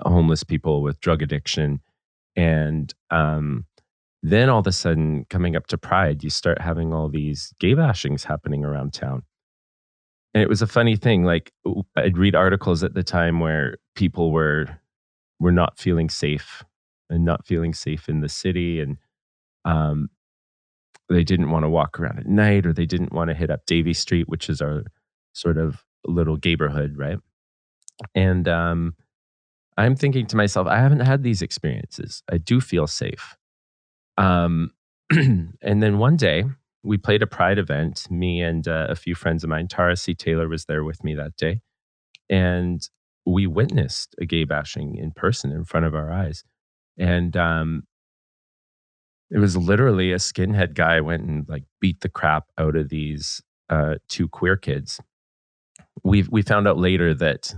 homeless 0.00 0.44
people 0.44 0.82
with 0.82 1.00
drug 1.00 1.22
addiction, 1.22 1.80
and 2.36 2.92
um, 3.10 3.64
then 4.22 4.48
all 4.48 4.60
of 4.60 4.66
a 4.66 4.72
sudden, 4.72 5.26
coming 5.28 5.54
up 5.56 5.66
to 5.68 5.78
Pride, 5.78 6.24
you 6.24 6.30
start 6.30 6.60
having 6.60 6.92
all 6.92 7.08
these 7.08 7.52
gay 7.60 7.74
bashings 7.74 8.24
happening 8.24 8.64
around 8.64 8.92
town. 8.92 9.22
And 10.32 10.42
it 10.42 10.48
was 10.48 10.62
a 10.62 10.66
funny 10.66 10.96
thing. 10.96 11.24
Like 11.24 11.52
I'd 11.96 12.18
read 12.18 12.34
articles 12.34 12.82
at 12.82 12.94
the 12.94 13.02
time 13.02 13.40
where 13.40 13.76
people 13.94 14.32
were 14.32 14.66
were 15.38 15.52
not 15.52 15.78
feeling 15.78 16.08
safe 16.08 16.64
and 17.10 17.24
not 17.24 17.46
feeling 17.46 17.74
safe 17.74 18.08
in 18.08 18.20
the 18.20 18.28
city, 18.28 18.80
and 18.80 18.96
um, 19.64 20.08
they 21.08 21.22
didn't 21.22 21.50
want 21.50 21.64
to 21.64 21.68
walk 21.68 22.00
around 22.00 22.18
at 22.18 22.26
night, 22.26 22.66
or 22.66 22.72
they 22.72 22.86
didn't 22.86 23.12
want 23.12 23.28
to 23.28 23.34
hit 23.34 23.50
up 23.50 23.66
Davie 23.66 23.92
Street, 23.92 24.28
which 24.28 24.48
is 24.48 24.60
our 24.60 24.84
sort 25.34 25.58
of 25.58 25.84
little 26.06 26.38
neighborhood, 26.42 26.96
right? 26.96 27.18
And 28.14 28.48
um, 28.48 28.94
I'm 29.76 29.96
thinking 29.96 30.26
to 30.26 30.36
myself, 30.36 30.66
I 30.66 30.78
haven't 30.78 31.00
had 31.00 31.22
these 31.22 31.42
experiences. 31.42 32.22
I 32.30 32.38
do 32.38 32.60
feel 32.60 32.86
safe. 32.86 33.36
Um, 34.16 34.70
and 35.10 35.82
then 35.82 35.98
one 35.98 36.16
day 36.16 36.44
we 36.82 36.96
played 36.96 37.22
a 37.22 37.26
pride 37.26 37.58
event. 37.58 38.06
Me 38.10 38.40
and 38.40 38.68
uh, 38.68 38.86
a 38.88 38.94
few 38.94 39.14
friends 39.14 39.42
of 39.42 39.50
mine, 39.50 39.66
Tara 39.68 39.96
C. 39.96 40.14
Taylor 40.14 40.48
was 40.48 40.66
there 40.66 40.84
with 40.84 41.02
me 41.02 41.14
that 41.14 41.36
day. 41.36 41.60
And 42.30 42.88
we 43.26 43.46
witnessed 43.46 44.14
a 44.20 44.26
gay 44.26 44.44
bashing 44.44 44.96
in 44.96 45.10
person 45.10 45.50
in 45.50 45.64
front 45.64 45.86
of 45.86 45.94
our 45.94 46.12
eyes. 46.12 46.44
And 46.98 47.36
um, 47.36 47.84
it 49.30 49.38
was 49.38 49.56
literally 49.56 50.12
a 50.12 50.16
skinhead 50.16 50.74
guy 50.74 51.00
went 51.00 51.24
and 51.24 51.48
like 51.48 51.64
beat 51.80 52.00
the 52.00 52.08
crap 52.08 52.44
out 52.58 52.76
of 52.76 52.88
these 52.88 53.42
uh, 53.70 53.96
two 54.08 54.28
queer 54.28 54.56
kids. 54.56 55.00
We 56.02 56.22
we 56.24 56.42
found 56.42 56.68
out 56.68 56.78
later 56.78 57.14
that 57.14 57.54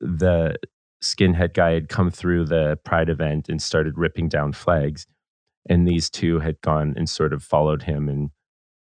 the 0.00 0.56
skinhead 1.02 1.54
guy 1.54 1.72
had 1.72 1.88
come 1.88 2.10
through 2.10 2.44
the 2.44 2.78
pride 2.84 3.08
event 3.08 3.48
and 3.48 3.62
started 3.62 3.98
ripping 3.98 4.28
down 4.28 4.52
flags 4.52 5.06
and 5.68 5.86
these 5.86 6.08
two 6.08 6.40
had 6.40 6.60
gone 6.60 6.94
and 6.96 7.08
sort 7.08 7.32
of 7.32 7.42
followed 7.42 7.82
him 7.82 8.08
and 8.08 8.30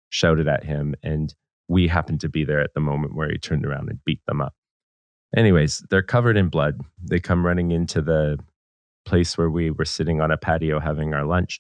shouted 0.10 0.48
at 0.48 0.64
him 0.64 0.96
and 1.04 1.36
we 1.68 1.88
happened 1.88 2.22
to 2.22 2.30
be 2.30 2.46
there 2.46 2.62
at 2.62 2.74
the 2.74 2.80
moment 2.80 3.16
where 3.16 3.30
he 3.30 3.38
turned 3.38 3.66
around 3.66 3.90
and 3.90 4.04
beat 4.06 4.22
them 4.28 4.40
up. 4.40 4.54
Anyways 5.36 5.84
they're 5.90 6.04
covered 6.04 6.38
in 6.38 6.50
blood. 6.50 6.80
They 7.02 7.20
come 7.20 7.46
running 7.46 7.72
into 7.72 8.02
the 8.02 8.38
place 9.06 9.38
where 9.38 9.50
we 9.50 9.72
were 9.72 9.86
sitting 9.86 10.22
on 10.22 10.32
a 10.32 10.38
patio 10.38 10.80
having 10.80 11.14
our 11.14 11.26
lunch 11.26 11.60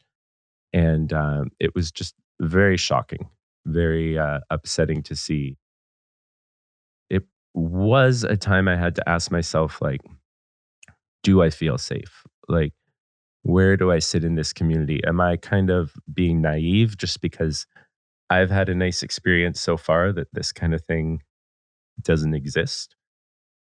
and 0.73 1.11
um, 1.13 1.51
it 1.59 1.75
was 1.75 1.91
just 1.91 2.15
very 2.39 2.77
shocking 2.77 3.29
very 3.65 4.17
uh, 4.17 4.39
upsetting 4.49 5.01
to 5.03 5.15
see. 5.15 5.57
It 7.09 7.23
was 7.53 8.23
a 8.23 8.37
time 8.37 8.67
i 8.67 8.75
had 8.75 8.95
to 8.95 9.09
ask 9.09 9.31
myself 9.31 9.81
like 9.81 10.01
do 11.25 11.41
i 11.41 11.49
feel 11.49 11.77
safe 11.77 12.23
like 12.47 12.71
where 13.45 13.77
do 13.77 13.91
I 13.91 13.99
sit 13.99 14.23
in 14.23 14.33
this 14.33 14.51
community? 14.51 15.01
Am 15.05 15.21
I 15.21 15.37
kind 15.37 15.69
of 15.69 15.93
being 16.11 16.41
naive 16.41 16.97
just 16.97 17.21
because 17.21 17.67
I've 18.27 18.49
had 18.49 18.69
a 18.69 18.75
nice 18.75 19.03
experience 19.03 19.61
so 19.61 19.77
far 19.77 20.11
that 20.13 20.29
this 20.33 20.51
kind 20.51 20.73
of 20.73 20.83
thing 20.83 21.21
doesn't 22.01 22.33
exist? 22.33 22.95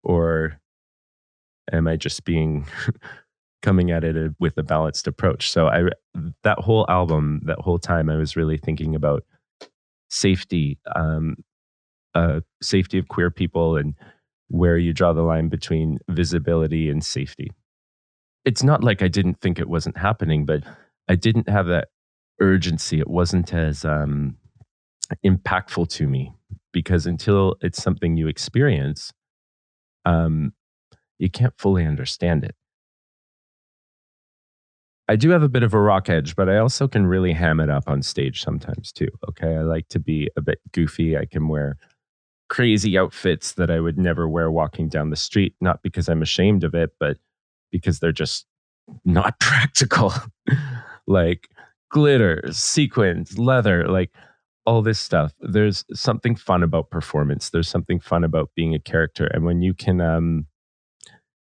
Or 0.03 0.61
am 1.73 1.89
I 1.89 1.97
just 1.97 2.25
being 2.25 2.67
coming 3.63 3.91
at 3.91 4.05
it 4.05 4.15
uh, 4.15 4.35
with 4.39 4.59
a 4.59 4.63
balanced 4.63 5.07
approach? 5.07 5.51
So 5.51 5.69
I 5.69 5.85
that 6.43 6.59
whole 6.59 6.85
album, 6.91 7.41
that 7.45 7.61
whole 7.61 7.79
time 7.79 8.11
I 8.11 8.17
was 8.17 8.37
really 8.37 8.59
thinking 8.59 8.95
about 8.95 9.25
safety, 10.11 10.79
um, 10.95 11.37
uh, 12.15 12.41
safety 12.61 12.99
of 12.99 13.09
queer 13.09 13.31
people 13.31 13.79
and 13.79 13.95
where 14.53 14.79
you 14.79 14.93
draw 14.93 15.13
the 15.13 15.23
line 15.23 15.49
between 15.49 15.99
visibility 16.09 16.89
and 16.89 17.05
safety 17.05 17.51
it's 18.45 18.63
not 18.63 18.83
like 18.83 19.03
I 19.03 19.09
didn't 19.09 19.41
think 19.41 19.59
it 19.59 19.69
wasn't 19.69 19.97
happening, 19.97 20.45
but 20.45 20.65
I 21.09 21.15
didn't 21.15 21.49
have 21.49 21.67
that 21.67 21.89
urgency. 22.41 22.99
It 22.99 23.09
wasn't 23.09 23.55
as 23.55 23.85
um, 23.85 24.37
impactful 25.25 25.89
to 25.91 26.09
me 26.09 26.33
because 26.73 27.07
until 27.07 27.57
it's 27.61 27.83
something 27.83 28.17
you 28.17 28.29
experience, 28.29 29.13
um, 30.05 30.53
you 31.19 31.31
can't 31.31 31.55
fully 31.59 31.87
understand 31.87 32.45
it. 32.45 32.55
I 35.09 35.17
do 35.17 35.31
have 35.31 35.43
a 35.43 35.49
bit 35.49 35.63
of 35.63 35.75
a 35.75 35.81
rock 35.81 36.09
edge, 36.09 36.35
but 36.37 36.49
I 36.49 36.59
also 36.59 36.89
can 36.89 37.07
really 37.07 37.33
ham 37.33 37.61
it 37.61 37.69
up 37.69 37.85
on 37.87 38.03
stage 38.03 38.43
sometimes 38.43 38.93
too. 38.93 39.09
Okay. 39.29 39.57
I 39.57 39.63
like 39.63 39.89
to 39.89 39.99
be 39.99 40.31
a 40.37 40.41
bit 40.41 40.61
goofy. 40.73 41.17
I 41.19 41.27
can 41.27 41.49
wear 41.49 41.77
crazy 42.53 42.99
outfits 42.99 43.53
that 43.55 43.71
I 43.71 43.81
would 43.81 43.97
never 43.97 44.29
wear 44.29 44.51
walking 44.51 44.91
down 44.91 45.09
the 45.09 45.17
street, 45.17 45.55
not 45.63 45.83
because 45.83 46.07
I'm 46.07 46.21
ashamed 46.21 46.65
of 46.65 46.75
it, 46.75 46.91
but 47.01 47.17
because 47.71 47.99
they're 47.99 48.13
just 48.13 48.45
not 49.07 49.41
practical. 49.41 50.13
like 51.07 51.49
glitter, 51.91 52.43
sequins, 52.51 53.39
leather, 53.39 53.89
like 53.89 54.11
all 54.67 54.83
this 54.83 55.01
stuff. 55.01 55.33
There's 55.41 55.87
something 55.95 56.37
fun 56.37 56.63
about 56.63 56.91
performance. 56.91 57.49
There's 57.49 57.71
something 57.71 57.99
fun 57.99 58.23
about 58.23 58.51
being 58.55 58.75
a 58.75 58.79
character. 58.79 59.29
And 59.29 59.47
when 59.47 59.63
you 59.63 59.73
can 59.73 60.03
um, 60.03 60.45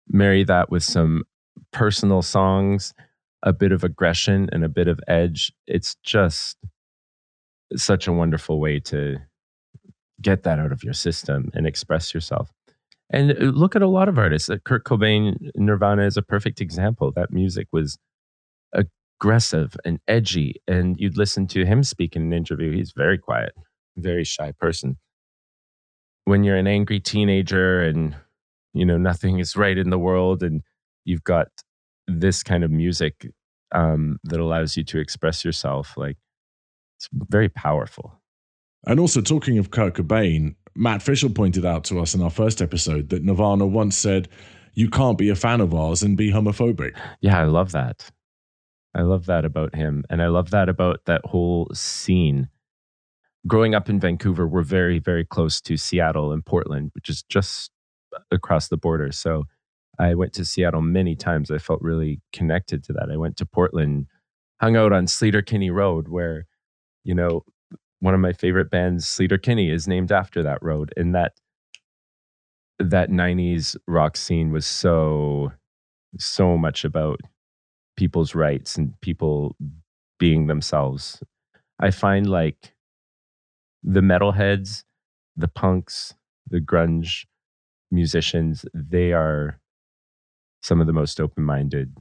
marry 0.10 0.44
that 0.44 0.70
with 0.70 0.84
some 0.84 1.24
personal 1.72 2.22
songs, 2.22 2.94
a 3.44 3.54
bit 3.54 3.72
of 3.72 3.86
aggression 3.86 4.50
and 4.52 4.66
a 4.66 4.70
bit 4.70 4.90
of 4.90 5.00
edge, 5.08 5.54
it's 5.68 5.96
just 6.04 6.58
such 7.78 8.08
a 8.08 8.14
wonderful 8.14 8.60
way 8.60 8.82
to 8.82 9.20
get 10.22 10.44
that 10.44 10.60
out 10.60 10.72
of 10.72 10.84
your 10.84 10.94
system 10.94 11.52
and 11.54 11.68
express 11.68 12.14
yourself. 12.14 12.52
And 13.10 13.32
uh, 13.32 13.46
look 13.46 13.76
at 13.76 13.82
a 13.82 13.88
lot 13.88 14.10
of 14.10 14.18
artists. 14.18 14.50
Uh, 14.50 14.58
Kurt 14.64 14.84
Cobain, 14.84 15.52
Nirvana 15.56 16.06
is 16.06 16.18
a 16.18 16.22
perfect 16.22 16.60
example. 16.60 17.12
That 17.12 17.32
music 17.32 17.68
was 17.72 17.98
aggressive 18.74 19.76
and 19.86 20.00
edgy. 20.08 20.56
And 20.68 21.00
you'd 21.00 21.18
listen 21.18 21.48
to 21.48 21.66
him 21.66 21.84
speak 21.84 22.16
in 22.16 22.24
an 22.24 22.34
interview. 22.34 22.72
He's 22.72 22.94
very 22.96 23.18
quiet, 23.18 23.54
very 23.96 24.24
shy 24.24 24.52
person. 24.60 24.98
When 26.26 26.44
you're 26.44 26.58
an 26.58 26.68
angry 26.68 27.00
teenager 27.00 27.82
and, 27.82 28.16
you 28.74 28.86
know, 28.86 28.98
nothing 28.98 29.40
is 29.40 29.56
right 29.56 29.78
in 29.78 29.90
the 29.90 30.00
world 30.00 30.44
and 30.44 30.62
you've 31.06 31.24
got 31.24 31.48
this 32.08 32.44
kind 32.44 32.64
of 32.64 32.72
music 32.72 33.28
um, 33.74 34.18
that 34.26 34.40
allows 34.40 34.76
you 34.76 34.84
to 34.86 35.00
express 35.00 35.46
yourself, 35.46 35.94
like 35.96 36.18
it's 36.98 37.08
very 37.30 37.50
powerful. 37.50 38.20
And 38.86 39.00
also, 39.00 39.22
talking 39.22 39.58
of 39.58 39.72
Kurt 39.72 39.96
Cobain, 39.96 40.56
Matt 40.76 41.02
Fishel 41.02 41.30
pointed 41.32 41.66
out 41.66 41.84
to 41.86 42.00
us 42.00 42.14
in 42.14 42.22
our 42.22 42.30
first 42.30 42.62
episode 42.62 43.10
that 43.10 43.24
Nirvana 43.24 43.66
once 43.66 43.98
said, 43.98 44.30
You 44.74 44.90
can't 44.90 45.18
be 45.18 45.30
a 45.30 45.36
fan 45.36 45.60
of 45.62 45.74
ours 45.74 46.04
and 46.04 46.16
be 46.16 46.32
homophobic. 46.32 46.96
Yeah, 47.20 47.40
I 47.40 47.46
love 47.46 47.72
that. 47.72 48.12
I 48.96 49.02
love 49.02 49.26
that 49.26 49.46
about 49.46 49.76
him. 49.76 50.06
And 50.10 50.22
I 50.22 50.28
love 50.28 50.52
that 50.52 50.70
about 50.70 51.02
that 51.06 51.22
whole 51.26 51.70
scene. 51.74 52.50
Growing 53.46 53.76
up 53.76 53.90
in 53.90 54.00
Vancouver, 54.00 54.48
we're 54.48 54.62
very, 54.62 55.00
very 55.00 55.26
close 55.26 55.62
to 55.62 55.78
Seattle 55.78 56.32
and 56.32 56.46
Portland, 56.46 56.92
which 56.94 57.10
is 57.10 57.24
just 57.24 57.72
across 58.32 58.68
the 58.68 58.78
border. 58.78 59.12
So 59.12 59.46
I 60.00 60.16
went 60.16 60.34
to 60.34 60.46
Seattle 60.46 60.82
many 60.82 61.16
times. 61.16 61.52
I 61.52 61.58
felt 61.58 61.82
really 61.82 62.22
connected 62.34 62.84
to 62.86 62.94
that. 62.94 63.10
I 63.12 63.18
went 63.18 63.38
to 63.38 63.46
Portland, 63.46 64.08
hung 64.60 64.76
out 64.76 64.94
on 64.94 65.06
Sleater-Kinney 65.06 65.70
Road, 65.70 66.08
where, 66.08 66.46
you 67.04 67.16
know, 67.16 67.44
one 68.00 68.14
of 68.14 68.20
my 68.20 68.34
favorite 68.34 68.70
bands, 68.70 69.06
Sleater-Kinney, 69.06 69.70
is 69.70 69.88
named 69.88 70.12
after 70.12 70.44
that 70.44 70.62
road. 70.62 70.94
And 70.98 71.16
that 71.16 71.34
that 72.80 73.10
90s 73.10 73.76
rock 73.88 74.16
scene 74.16 74.52
was 74.52 74.66
so 74.66 75.52
so 76.20 76.58
much 76.58 76.86
about 76.86 77.20
people's 77.96 78.36
rights 78.36 78.76
and 78.78 79.00
people 79.02 79.56
being 80.20 80.48
themselves. 80.48 81.22
I 81.80 81.92
find 81.92 82.30
like 82.30 82.74
the 83.84 84.02
metalheads, 84.02 84.84
the 85.36 85.48
punks, 85.48 86.14
the 86.50 86.60
grunge 86.60 87.26
musicians, 87.92 88.66
they 88.74 89.12
are 89.14 89.60
some 90.62 90.82
of 90.82 90.88
the 90.88 90.94
most 90.94 91.20
open-minded 91.20 91.96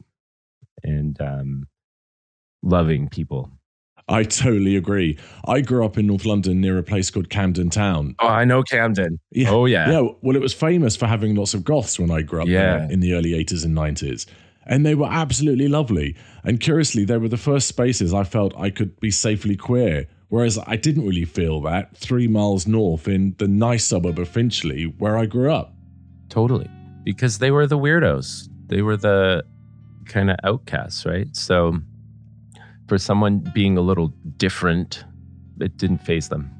and 0.83 1.21
um, 1.21 1.67
loving 2.63 3.09
people 3.09 3.51
I 4.09 4.23
totally 4.23 4.77
agree. 4.77 5.19
I 5.47 5.61
grew 5.61 5.85
up 5.85 5.99
in 5.99 6.07
North 6.07 6.25
London 6.25 6.61
near 6.61 6.79
a 6.79 6.83
place 6.83 7.11
called 7.11 7.29
Camden 7.29 7.71
Town. 7.71 8.15
Oh, 8.21 8.29
I 8.29 8.45
know 8.45 8.63
Camden. 8.63 9.19
Yeah. 9.33 9.51
Oh, 9.51 9.67
yeah. 9.67 9.91
Yeah. 9.91 10.09
Well, 10.23 10.37
it 10.37 10.43
was 10.43 10.55
famous 10.55 10.95
for 10.95 11.07
having 11.07 11.35
lots 11.35 11.55
of 11.55 11.65
goths 11.65 11.99
when 11.99 12.11
I 12.11 12.23
grew 12.23 12.43
up 12.43 12.49
Yeah. 12.49 12.79
there 12.79 12.91
in 12.91 13.01
the 13.01 13.15
early 13.15 13.33
80s 13.35 13.65
and 13.65 13.75
90s. 13.75 14.27
And 14.65 14.87
they 14.87 14.95
were 14.95 15.09
absolutely 15.11 15.69
lovely. 15.69 16.17
And 16.45 16.61
curiously, 16.61 17.05
they 17.05 17.19
were 17.19 17.29
the 17.29 17.37
first 17.37 17.67
spaces 17.69 18.15
I 18.15 18.23
felt 18.25 18.55
I 18.57 18.71
could 18.71 18.99
be 19.01 19.11
safely 19.11 19.57
queer 19.57 20.07
Whereas 20.29 20.59
I 20.67 20.75
didn't 20.77 21.07
really 21.07 21.25
feel 21.25 21.61
that 21.63 21.97
three 21.97 22.27
miles 22.27 22.67
north 22.67 23.07
in 23.07 23.37
the 23.39 23.47
nice 23.47 23.85
suburb 23.85 24.19
of 24.19 24.29
Finchley, 24.29 24.93
where 24.99 25.17
I 25.17 25.27
grew 25.27 25.53
up. 25.53 25.73
Totally. 26.29 26.69
Because 27.05 27.39
they 27.39 27.53
were 27.53 27.67
the 27.69 27.79
weirdos. 27.79 28.49
They 28.67 28.83
were 28.83 28.97
the 28.97 29.45
kind 30.07 30.29
of 30.31 30.37
outcasts, 30.43 31.07
right? 31.07 31.29
So 31.37 31.79
for 32.87 32.99
someone 32.99 33.39
being 33.55 33.77
a 33.77 33.81
little 33.81 34.09
different, 34.37 35.05
it 35.61 35.77
didn't 35.77 35.99
faze 35.99 36.29
them. 36.29 36.56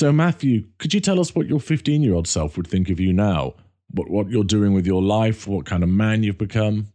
So, 0.00 0.10
Matthew, 0.10 0.64
could 0.78 0.94
you 0.94 1.00
tell 1.00 1.20
us 1.20 1.34
what 1.34 1.46
your 1.46 1.60
15 1.60 2.02
year 2.02 2.14
old 2.14 2.26
self 2.26 2.56
would 2.56 2.66
think 2.66 2.88
of 2.88 2.98
you 2.98 3.12
now? 3.12 3.52
What, 3.90 4.08
what 4.08 4.30
you're 4.30 4.44
doing 4.44 4.72
with 4.72 4.86
your 4.86 5.02
life? 5.02 5.46
What 5.46 5.66
kind 5.66 5.82
of 5.82 5.90
man 5.90 6.22
you've 6.22 6.38
become? 6.38 6.86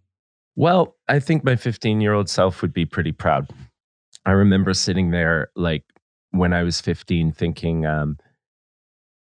Well, 0.55 0.95
I 1.07 1.19
think 1.19 1.43
my 1.43 1.55
15 1.55 2.01
year 2.01 2.13
old 2.13 2.31
self 2.31 2.63
would 2.63 2.73
be 2.73 2.83
pretty 2.83 3.11
proud. 3.11 3.51
I 4.25 4.31
remember 4.31 4.73
sitting 4.73 5.11
there, 5.11 5.51
like 5.55 5.83
when 6.31 6.51
I 6.51 6.63
was 6.63 6.81
15, 6.81 7.31
thinking, 7.31 7.85
um, 7.85 8.17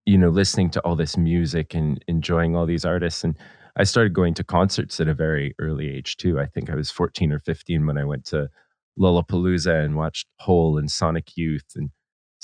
you 0.04 0.18
know, 0.18 0.28
listening 0.28 0.70
to 0.70 0.80
all 0.82 0.94
this 0.94 1.16
music 1.16 1.74
and 1.74 2.00
enjoying 2.06 2.54
all 2.54 2.66
these 2.66 2.84
artists. 2.84 3.24
And 3.24 3.36
I 3.76 3.82
started 3.82 4.14
going 4.14 4.34
to 4.34 4.44
concerts 4.44 5.00
at 5.00 5.08
a 5.08 5.14
very 5.14 5.52
early 5.58 5.90
age, 5.90 6.16
too. 6.16 6.38
I 6.38 6.46
think 6.46 6.70
I 6.70 6.76
was 6.76 6.92
14 6.92 7.32
or 7.32 7.40
15 7.40 7.86
when 7.86 7.98
I 7.98 8.04
went 8.04 8.24
to 8.26 8.50
Lollapalooza 8.96 9.84
and 9.84 9.96
watched 9.96 10.28
Hole 10.38 10.78
and 10.78 10.88
Sonic 10.88 11.36
Youth 11.36 11.72
and 11.74 11.90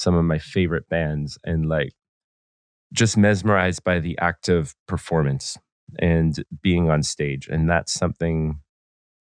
some 0.01 0.15
of 0.15 0.25
my 0.25 0.39
favorite 0.39 0.89
bands. 0.89 1.39
And 1.45 1.69
like, 1.69 1.93
just 2.93 3.17
mesmerized 3.17 3.85
by 3.85 4.01
the 4.01 4.19
act 4.19 4.49
of 4.49 4.75
performance 4.89 5.59
and 5.99 6.43
being 6.63 6.91
on 6.91 7.03
stage. 7.03 7.49
And 7.49 7.69
that's 7.69 7.93
something 7.93 8.61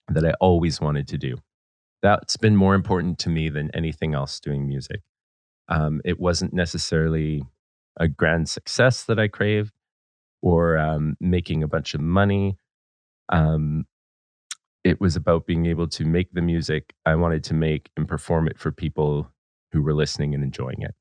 that 0.07 0.25
I 0.25 0.33
always 0.39 0.81
wanted 0.81 1.07
to 1.09 1.17
do. 1.17 1.37
That's 2.01 2.37
been 2.37 2.55
more 2.55 2.75
important 2.75 3.19
to 3.19 3.29
me 3.29 3.49
than 3.49 3.69
anything 3.73 4.13
else 4.13 4.39
doing 4.39 4.67
music. 4.67 5.01
Um, 5.67 6.01
it 6.05 6.19
wasn't 6.19 6.53
necessarily 6.53 7.43
a 7.99 8.07
grand 8.07 8.49
success 8.49 9.03
that 9.03 9.19
I 9.19 9.27
craved 9.27 9.73
or 10.41 10.77
um, 10.77 11.15
making 11.19 11.61
a 11.61 11.67
bunch 11.67 11.93
of 11.93 12.01
money. 12.01 12.57
Um, 13.27 13.85
it 14.83 15.01
was 15.01 15.15
about 15.15 15.45
being 15.45 15.65
able 15.65 15.87
to 15.89 16.05
make 16.05 16.31
the 16.31 16.41
music 16.41 16.93
I 17.05 17.15
wanted 17.15 17.43
to 17.45 17.53
make 17.53 17.89
and 17.97 18.07
perform 18.07 18.47
it 18.47 18.57
for 18.57 18.71
people 18.71 19.29
who 19.71 19.81
were 19.81 19.93
listening 19.93 20.33
and 20.33 20.43
enjoying 20.43 20.81
it. 20.81 20.95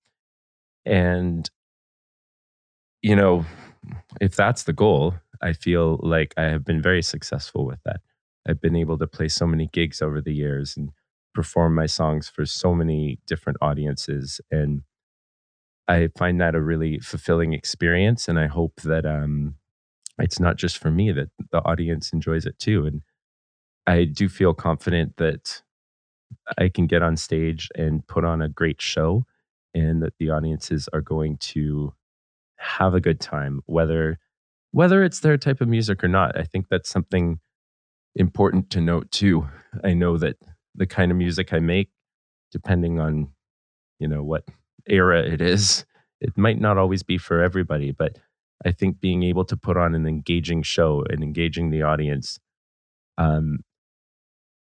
And, 0.85 1.49
you 3.03 3.15
know, 3.15 3.45
if 4.21 4.37
that's 4.37 4.65
the 4.65 4.73
goal, 4.73 5.15
I 5.43 5.53
feel 5.53 5.99
like 6.03 6.35
I 6.37 6.45
have 6.45 6.65
been 6.65 6.83
very 6.83 7.03
successful 7.03 7.65
with 7.65 7.81
that. 7.85 8.01
I've 8.49 8.61
been 8.61 8.77
able 8.77 8.99
to 8.99 9.07
play 9.07 9.29
so 9.29 9.47
many 9.47 9.69
gigs 9.73 10.03
over 10.03 10.21
the 10.21 10.35
years 10.35 10.77
and 10.77 10.91
perform 11.35 11.75
my 11.75 11.87
songs 11.87 12.29
for 12.29 12.47
so 12.47 12.75
many 12.75 13.19
different 13.27 13.59
audiences. 13.61 14.41
And 14.51 14.83
I 15.87 16.09
find 16.17 16.41
that 16.41 16.55
a 16.55 16.61
really 16.61 16.99
fulfilling 16.99 17.53
experience. 17.53 18.29
And 18.29 18.39
I 18.39 18.47
hope 18.47 18.81
that 18.83 19.07
um, 19.07 19.55
it's 20.19 20.41
not 20.41 20.57
just 20.57 20.79
for 20.79 20.91
me, 20.91 21.13
that 21.13 21.31
the 21.51 21.65
audience 21.65 22.13
enjoys 22.13 22.47
it 22.47 22.59
too. 22.59 22.87
And 22.87 23.03
I 23.87 24.05
do 24.05 24.29
feel 24.29 24.55
confident 24.55 25.17
that 25.19 25.63
I 26.59 26.69
can 26.69 26.87
get 26.87 27.03
on 27.03 27.17
stage 27.17 27.69
and 27.75 28.07
put 28.07 28.25
on 28.25 28.43
a 28.43 28.49
great 28.49 28.81
show 28.81 29.25
and 29.75 30.03
that 30.03 30.15
the 30.19 30.31
audiences 30.31 30.89
are 30.93 31.01
going 31.01 31.37
to 31.39 31.93
have 32.57 32.95
a 32.95 33.01
good 33.01 33.21
time, 33.21 33.63
whether 33.67 34.19
whether 34.73 35.03
it's 35.03 35.21
their 35.21 35.39
type 35.39 35.61
of 35.61 35.69
music 35.69 36.05
or 36.05 36.09
not. 36.09 36.39
I 36.39 36.43
think 36.43 36.67
that's 36.69 36.91
something 36.91 37.41
important 38.17 38.71
to 38.71 38.81
note 38.81 39.11
too. 39.11 39.49
I 39.83 39.95
know 39.95 40.19
that 40.19 40.37
the 40.75 40.87
kind 40.87 41.11
of 41.11 41.17
music 41.17 41.53
I 41.53 41.59
make, 41.59 41.91
depending 42.53 43.01
on, 43.01 43.29
you 43.99 44.09
know, 44.09 44.23
what 44.23 44.45
era 44.87 45.23
it 45.23 45.41
is, 45.41 45.87
it 46.21 46.37
might 46.37 46.61
not 46.61 46.79
always 46.79 47.03
be 47.03 47.17
for 47.17 47.43
everybody, 47.43 47.93
but 47.93 48.19
I 48.65 48.73
think 48.73 49.01
being 49.01 49.23
able 49.23 49.45
to 49.47 49.57
put 49.57 49.77
on 49.77 49.95
an 49.95 50.07
engaging 50.07 50.63
show 50.63 51.05
and 51.09 51.23
engaging 51.23 51.71
the 51.71 51.83
audience 51.83 52.39
um, 53.17 53.61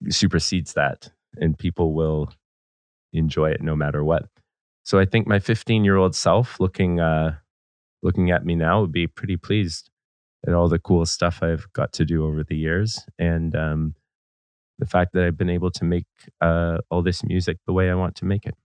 supersedes 0.09 0.73
that, 0.75 1.11
and 1.37 1.59
people 1.59 1.93
will 1.95 2.33
enjoy 3.13 3.51
it 3.51 3.63
no 3.63 3.77
matter 3.77 4.05
what. 4.05 4.27
So 4.85 4.99
I 4.99 5.05
think 5.05 5.27
my 5.27 5.39
15 5.39 5.85
year 5.85 5.97
old 5.97 6.15
self, 6.15 6.59
looking 6.59 7.01
uh, 7.01 7.37
looking 8.03 8.31
at 8.31 8.45
me 8.45 8.55
now, 8.55 8.81
would 8.81 8.93
be 8.93 9.07
pretty 9.07 9.37
pleased 9.37 9.91
at 10.47 10.55
all 10.55 10.69
the 10.69 10.79
cool 10.79 11.07
stuff 11.07 11.43
I've 11.43 11.73
got 11.73 11.93
to 11.95 12.05
do 12.05 12.27
over 12.27 12.43
the 12.43 12.57
years, 12.57 13.01
and 13.19 13.55
um, 13.55 13.95
the 14.79 14.87
fact 14.87 15.13
that 15.13 15.25
I've 15.25 15.39
been 15.39 15.51
able 15.51 15.71
to 15.71 15.85
make 15.85 16.07
uh, 16.41 16.79
all 16.91 17.03
this 17.03 17.23
music 17.23 17.59
the 17.67 17.73
way 17.73 17.91
I 17.91 17.95
want 17.95 18.17
to 18.17 18.25
make 18.25 18.45
it. 18.45 18.57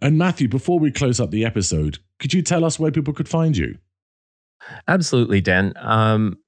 And 0.00 0.16
Matthew, 0.16 0.48
before 0.48 0.78
we 0.78 0.92
close 0.92 1.20
up 1.20 1.30
the 1.30 1.44
episode, 1.44 1.98
could 2.18 2.32
you 2.32 2.42
tell 2.42 2.64
us 2.64 2.78
where 2.78 2.92
people 2.92 3.12
could 3.12 3.28
find 3.28 3.56
you? 3.56 3.76
Absolutely, 4.86 5.40
Dan. 5.40 5.72
Um, 5.76 6.38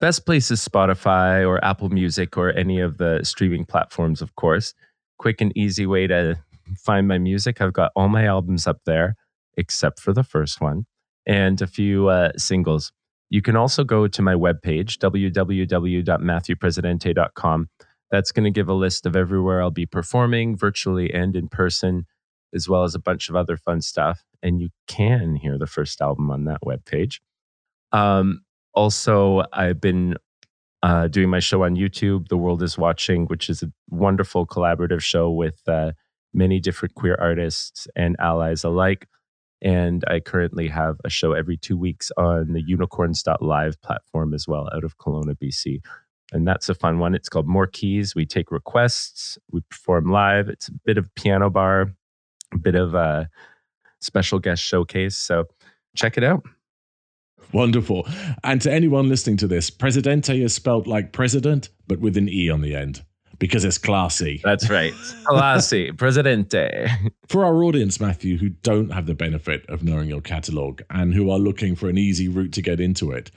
best 0.00 0.26
place 0.26 0.50
is 0.50 0.66
Spotify 0.66 1.46
or 1.46 1.64
Apple 1.64 1.88
Music 1.88 2.36
or 2.36 2.52
any 2.52 2.80
of 2.80 2.98
the 2.98 3.20
streaming 3.22 3.64
platforms, 3.64 4.20
of 4.22 4.34
course. 4.36 4.74
Quick 5.18 5.40
and 5.40 5.56
easy 5.56 5.86
way 5.86 6.06
to 6.06 6.36
find 6.76 7.08
my 7.08 7.18
music. 7.18 7.60
I've 7.60 7.72
got 7.72 7.90
all 7.96 8.08
my 8.08 8.24
albums 8.24 8.66
up 8.66 8.78
there, 8.86 9.16
except 9.56 10.00
for 10.00 10.12
the 10.12 10.22
first 10.22 10.60
one, 10.60 10.86
and 11.26 11.60
a 11.60 11.66
few 11.66 12.06
uh, 12.08 12.30
singles. 12.36 12.92
You 13.30 13.42
can 13.42 13.56
also 13.56 13.84
go 13.84 14.08
to 14.08 14.22
my 14.22 14.32
webpage, 14.34 14.96
www.matthewpresidente.com. 14.98 17.68
That's 18.10 18.32
going 18.32 18.44
to 18.44 18.50
give 18.50 18.70
a 18.70 18.74
list 18.74 19.04
of 19.04 19.14
everywhere 19.16 19.60
I'll 19.60 19.70
be 19.70 19.84
performing, 19.84 20.56
virtually 20.56 21.12
and 21.12 21.36
in 21.36 21.48
person, 21.48 22.06
as 22.54 22.66
well 22.68 22.84
as 22.84 22.94
a 22.94 22.98
bunch 22.98 23.28
of 23.28 23.36
other 23.36 23.58
fun 23.58 23.82
stuff. 23.82 24.24
And 24.42 24.62
you 24.62 24.70
can 24.86 25.36
hear 25.36 25.58
the 25.58 25.66
first 25.66 26.00
album 26.00 26.30
on 26.30 26.44
that 26.44 26.62
webpage. 26.64 27.20
Um, 27.92 28.40
also, 28.78 29.42
I've 29.52 29.80
been 29.80 30.14
uh, 30.84 31.08
doing 31.08 31.28
my 31.28 31.40
show 31.40 31.64
on 31.64 31.74
YouTube, 31.74 32.28
The 32.28 32.36
World 32.36 32.62
is 32.62 32.78
Watching, 32.78 33.26
which 33.26 33.50
is 33.50 33.60
a 33.60 33.72
wonderful 33.90 34.46
collaborative 34.46 35.02
show 35.02 35.32
with 35.32 35.60
uh, 35.66 35.90
many 36.32 36.60
different 36.60 36.94
queer 36.94 37.16
artists 37.20 37.88
and 37.96 38.14
allies 38.20 38.62
alike. 38.62 39.08
And 39.60 40.04
I 40.06 40.20
currently 40.20 40.68
have 40.68 40.98
a 41.04 41.10
show 41.10 41.32
every 41.32 41.56
two 41.56 41.76
weeks 41.76 42.12
on 42.16 42.52
the 42.52 42.62
unicorns.live 42.62 43.82
platform 43.82 44.32
as 44.32 44.46
well, 44.46 44.68
out 44.72 44.84
of 44.84 44.96
Kelowna, 44.98 45.34
BC. 45.34 45.80
And 46.30 46.46
that's 46.46 46.68
a 46.68 46.74
fun 46.74 47.00
one. 47.00 47.16
It's 47.16 47.28
called 47.28 47.48
More 47.48 47.66
Keys. 47.66 48.14
We 48.14 48.26
take 48.26 48.52
requests, 48.52 49.38
we 49.50 49.62
perform 49.62 50.12
live. 50.12 50.48
It's 50.48 50.68
a 50.68 50.72
bit 50.84 50.98
of 50.98 51.12
piano 51.16 51.50
bar, 51.50 51.92
a 52.54 52.58
bit 52.58 52.76
of 52.76 52.94
a 52.94 53.28
special 54.00 54.38
guest 54.38 54.62
showcase. 54.62 55.16
So 55.16 55.46
check 55.96 56.16
it 56.16 56.22
out. 56.22 56.44
Wonderful. 57.52 58.06
And 58.44 58.60
to 58.62 58.72
anyone 58.72 59.08
listening 59.08 59.36
to 59.38 59.46
this, 59.46 59.70
Presidente 59.70 60.40
is 60.42 60.54
spelt 60.54 60.86
like 60.86 61.12
president, 61.12 61.70
but 61.86 62.00
with 62.00 62.16
an 62.16 62.28
E 62.28 62.50
on 62.50 62.60
the 62.60 62.74
end. 62.74 63.02
because 63.38 63.64
it's 63.64 63.78
classy. 63.78 64.40
That's 64.44 64.68
right. 64.68 64.92
Classy. 65.24 65.92
Presidente. 65.96 66.88
For 67.28 67.44
our 67.44 67.62
audience, 67.62 68.00
Matthew, 68.00 68.36
who 68.36 68.48
don't 68.48 68.90
have 68.92 69.06
the 69.06 69.14
benefit 69.14 69.64
of 69.68 69.82
knowing 69.84 70.08
your 70.08 70.20
catalogue 70.20 70.82
and 70.90 71.14
who 71.14 71.30
are 71.30 71.38
looking 71.38 71.76
for 71.76 71.88
an 71.88 71.96
easy 71.98 72.28
route 72.28 72.52
to 72.54 72.62
get 72.62 72.80
into 72.80 73.12
it, 73.12 73.30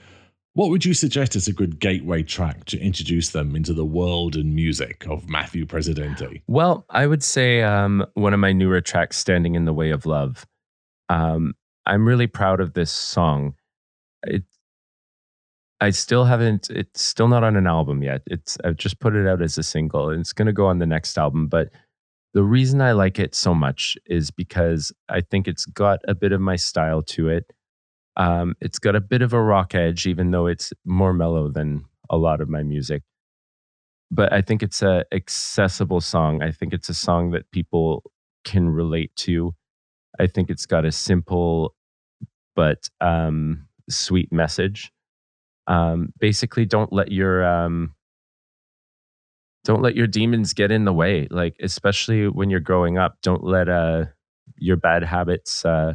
what 0.54 0.70
would 0.70 0.84
you 0.84 0.92
suggest 0.92 1.34
as 1.36 1.46
a 1.48 1.52
good 1.52 1.78
gateway 1.78 2.22
track 2.22 2.64
to 2.66 2.78
introduce 2.80 3.30
them 3.30 3.54
into 3.56 3.72
the 3.72 3.84
world 3.86 4.34
and 4.36 4.54
music 4.54 5.06
of 5.08 5.28
Matthew 5.30 5.64
Presidente? 5.66 6.42
Well, 6.48 6.84
I 6.90 7.06
would 7.06 7.22
say 7.22 7.62
um, 7.62 8.04
one 8.14 8.34
of 8.34 8.40
my 8.40 8.52
newer 8.52 8.80
tracks, 8.80 9.16
Standing 9.16 9.54
in 9.54 9.64
the 9.64 9.72
Way 9.72 9.90
of 9.90 10.04
Love. 10.04 10.44
Um, 11.08 11.54
I'm 11.86 12.06
really 12.06 12.26
proud 12.26 12.60
of 12.60 12.74
this 12.74 12.90
song. 12.90 13.54
It, 14.24 14.44
I 15.80 15.90
still 15.90 16.24
haven't, 16.24 16.70
it's 16.70 17.04
still 17.04 17.28
not 17.28 17.42
on 17.42 17.56
an 17.56 17.66
album 17.66 18.02
yet. 18.02 18.22
It's, 18.26 18.56
I've 18.64 18.76
just 18.76 19.00
put 19.00 19.16
it 19.16 19.26
out 19.26 19.42
as 19.42 19.58
a 19.58 19.62
single 19.62 20.10
and 20.10 20.20
it's 20.20 20.32
going 20.32 20.46
to 20.46 20.52
go 20.52 20.66
on 20.66 20.78
the 20.78 20.86
next 20.86 21.18
album. 21.18 21.48
But 21.48 21.70
the 22.34 22.44
reason 22.44 22.80
I 22.80 22.92
like 22.92 23.18
it 23.18 23.34
so 23.34 23.54
much 23.54 23.96
is 24.06 24.30
because 24.30 24.92
I 25.08 25.20
think 25.22 25.48
it's 25.48 25.66
got 25.66 26.00
a 26.06 26.14
bit 26.14 26.32
of 26.32 26.40
my 26.40 26.56
style 26.56 27.02
to 27.02 27.28
it. 27.28 27.52
Um, 28.16 28.54
it's 28.60 28.78
got 28.78 28.94
a 28.94 29.00
bit 29.00 29.22
of 29.22 29.32
a 29.32 29.42
rock 29.42 29.74
edge, 29.74 30.06
even 30.06 30.30
though 30.30 30.46
it's 30.46 30.72
more 30.84 31.12
mellow 31.12 31.48
than 31.48 31.84
a 32.08 32.16
lot 32.16 32.40
of 32.40 32.48
my 32.48 32.62
music. 32.62 33.02
But 34.10 34.32
I 34.32 34.42
think 34.42 34.62
it's 34.62 34.82
a 34.82 35.04
accessible 35.12 36.00
song. 36.00 36.42
I 36.42 36.52
think 36.52 36.74
it's 36.74 36.90
a 36.90 36.94
song 36.94 37.30
that 37.30 37.50
people 37.50 38.04
can 38.44 38.68
relate 38.68 39.16
to. 39.16 39.54
I 40.20 40.26
think 40.26 40.50
it's 40.50 40.66
got 40.66 40.84
a 40.84 40.92
simple 40.92 41.74
but 42.54 42.88
um, 43.00 43.66
sweet 43.88 44.32
message. 44.32 44.92
Um, 45.66 46.12
basically, 46.18 46.66
don't 46.66 46.92
let 46.92 47.12
your 47.12 47.44
um, 47.44 47.94
don't 49.64 49.82
let 49.82 49.94
your 49.96 50.06
demons 50.06 50.52
get 50.52 50.70
in 50.70 50.84
the 50.84 50.92
way. 50.92 51.28
Like 51.30 51.56
especially 51.60 52.28
when 52.28 52.50
you're 52.50 52.60
growing 52.60 52.98
up, 52.98 53.18
don't 53.22 53.44
let 53.44 53.68
uh, 53.68 54.06
your 54.56 54.76
bad 54.76 55.04
habits 55.04 55.64
uh, 55.64 55.94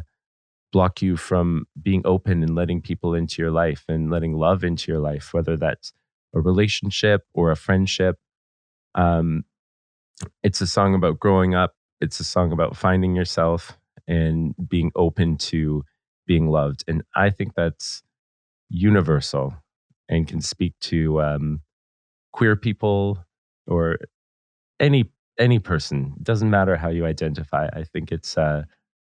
block 0.72 1.02
you 1.02 1.16
from 1.16 1.66
being 1.80 2.02
open 2.04 2.42
and 2.42 2.54
letting 2.54 2.80
people 2.82 3.14
into 3.14 3.42
your 3.42 3.50
life 3.50 3.84
and 3.88 4.10
letting 4.10 4.34
love 4.34 4.64
into 4.64 4.90
your 4.92 5.00
life, 5.00 5.32
whether 5.32 5.56
that's 5.56 5.92
a 6.34 6.40
relationship 6.40 7.22
or 7.34 7.50
a 7.50 7.56
friendship. 7.56 8.18
Um, 8.94 9.44
it's 10.42 10.60
a 10.60 10.66
song 10.66 10.94
about 10.94 11.18
growing 11.18 11.54
up. 11.54 11.74
It's 12.00 12.20
a 12.20 12.24
song 12.24 12.52
about 12.52 12.76
finding 12.76 13.14
yourself 13.16 13.78
and 14.06 14.54
being 14.68 14.90
open 14.96 15.36
to 15.36 15.84
being 16.28 16.48
loved. 16.48 16.84
And 16.86 17.02
I 17.16 17.30
think 17.30 17.54
that's 17.56 18.04
universal 18.68 19.54
and 20.08 20.28
can 20.28 20.40
speak 20.40 20.74
to 20.80 21.20
um, 21.20 21.62
queer 22.32 22.54
people 22.54 23.24
or 23.66 23.98
any 24.78 25.10
any 25.38 25.58
person. 25.58 26.14
It 26.16 26.24
doesn't 26.24 26.50
matter 26.50 26.76
how 26.76 26.88
you 26.90 27.04
identify. 27.06 27.68
I 27.72 27.82
think 27.82 28.12
it's 28.12 28.38
uh, 28.38 28.62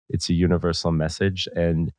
it's 0.08 0.28
a 0.28 0.34
universal 0.34 0.90
message, 0.90 1.46
and 1.54 1.92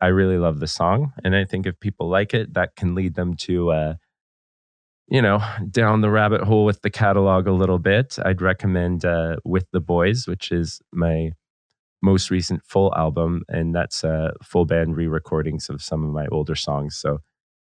I 0.00 0.06
really 0.06 0.38
love 0.38 0.60
the 0.60 0.66
song. 0.66 1.12
And 1.24 1.36
I 1.36 1.44
think 1.44 1.66
if 1.66 1.78
people 1.80 2.08
like 2.08 2.32
it, 2.32 2.54
that 2.54 2.76
can 2.76 2.94
lead 2.94 3.14
them 3.14 3.34
to. 3.36 3.72
Uh, 3.72 3.94
you 5.12 5.20
know, 5.20 5.42
down 5.68 6.02
the 6.02 6.10
rabbit 6.10 6.40
hole 6.42 6.64
with 6.64 6.82
the 6.82 6.90
catalog 6.90 7.48
a 7.48 7.52
little 7.52 7.80
bit, 7.80 8.16
I'd 8.24 8.40
recommend 8.40 9.04
uh, 9.04 9.36
With 9.44 9.66
the 9.72 9.80
Boys, 9.80 10.28
which 10.28 10.52
is 10.52 10.80
my 10.92 11.32
most 12.02 12.30
recent 12.30 12.64
full 12.64 12.94
album, 12.96 13.42
and 13.48 13.74
that's 13.74 14.04
uh, 14.04 14.32
full 14.42 14.64
band 14.64 14.96
re 14.96 15.06
recordings 15.06 15.68
of 15.68 15.82
some 15.82 16.04
of 16.04 16.10
my 16.12 16.26
older 16.32 16.54
songs. 16.54 16.96
So 16.96 17.18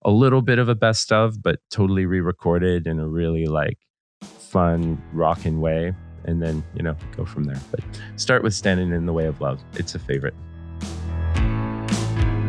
a 0.03 0.11
little 0.11 0.41
bit 0.41 0.59
of 0.59 0.69
a 0.69 0.75
best 0.75 1.11
of, 1.11 1.41
but 1.41 1.59
totally 1.69 2.05
re 2.05 2.21
recorded 2.21 2.88
in 2.88 2.99
a 2.99 3.07
really 3.07 3.45
like 3.45 3.80
fun, 4.21 5.01
rocking 5.13 5.61
way. 5.61 5.93
And 6.25 6.41
then, 6.41 6.63
you 6.75 6.84
know, 6.84 6.95
go 7.15 7.23
from 7.23 7.45
there. 7.45 7.61
But 7.71 7.80
start 8.17 8.43
with 8.43 8.53
Standing 8.53 8.91
in 8.91 9.05
the 9.05 9.13
Way 9.13 9.28
of 9.28 9.39
Love. 9.39 9.63
It's 9.75 9.95
a 9.95 9.99
favorite. 9.99 10.34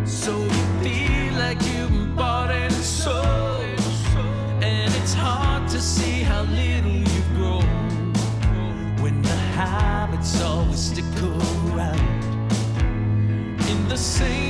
So 0.05 0.37
you 0.43 0.51
feel 0.83 1.33
like 1.35 1.63
you've 1.63 2.17
bought 2.17 2.51
and 2.51 2.73
sold, 2.73 3.17
and 4.65 4.93
it's 4.95 5.15
hard 5.15 5.69
to 5.69 5.81
see 5.81 6.23
how 6.23 6.43
little 6.43 6.91
you've 6.91 7.35
grown 7.37 8.13
when 9.01 9.23
the 9.23 9.29
habits 9.29 10.41
always 10.43 10.81
stick 10.81 11.05
around. 11.23 11.38
The 13.89 13.97
same 13.97 14.48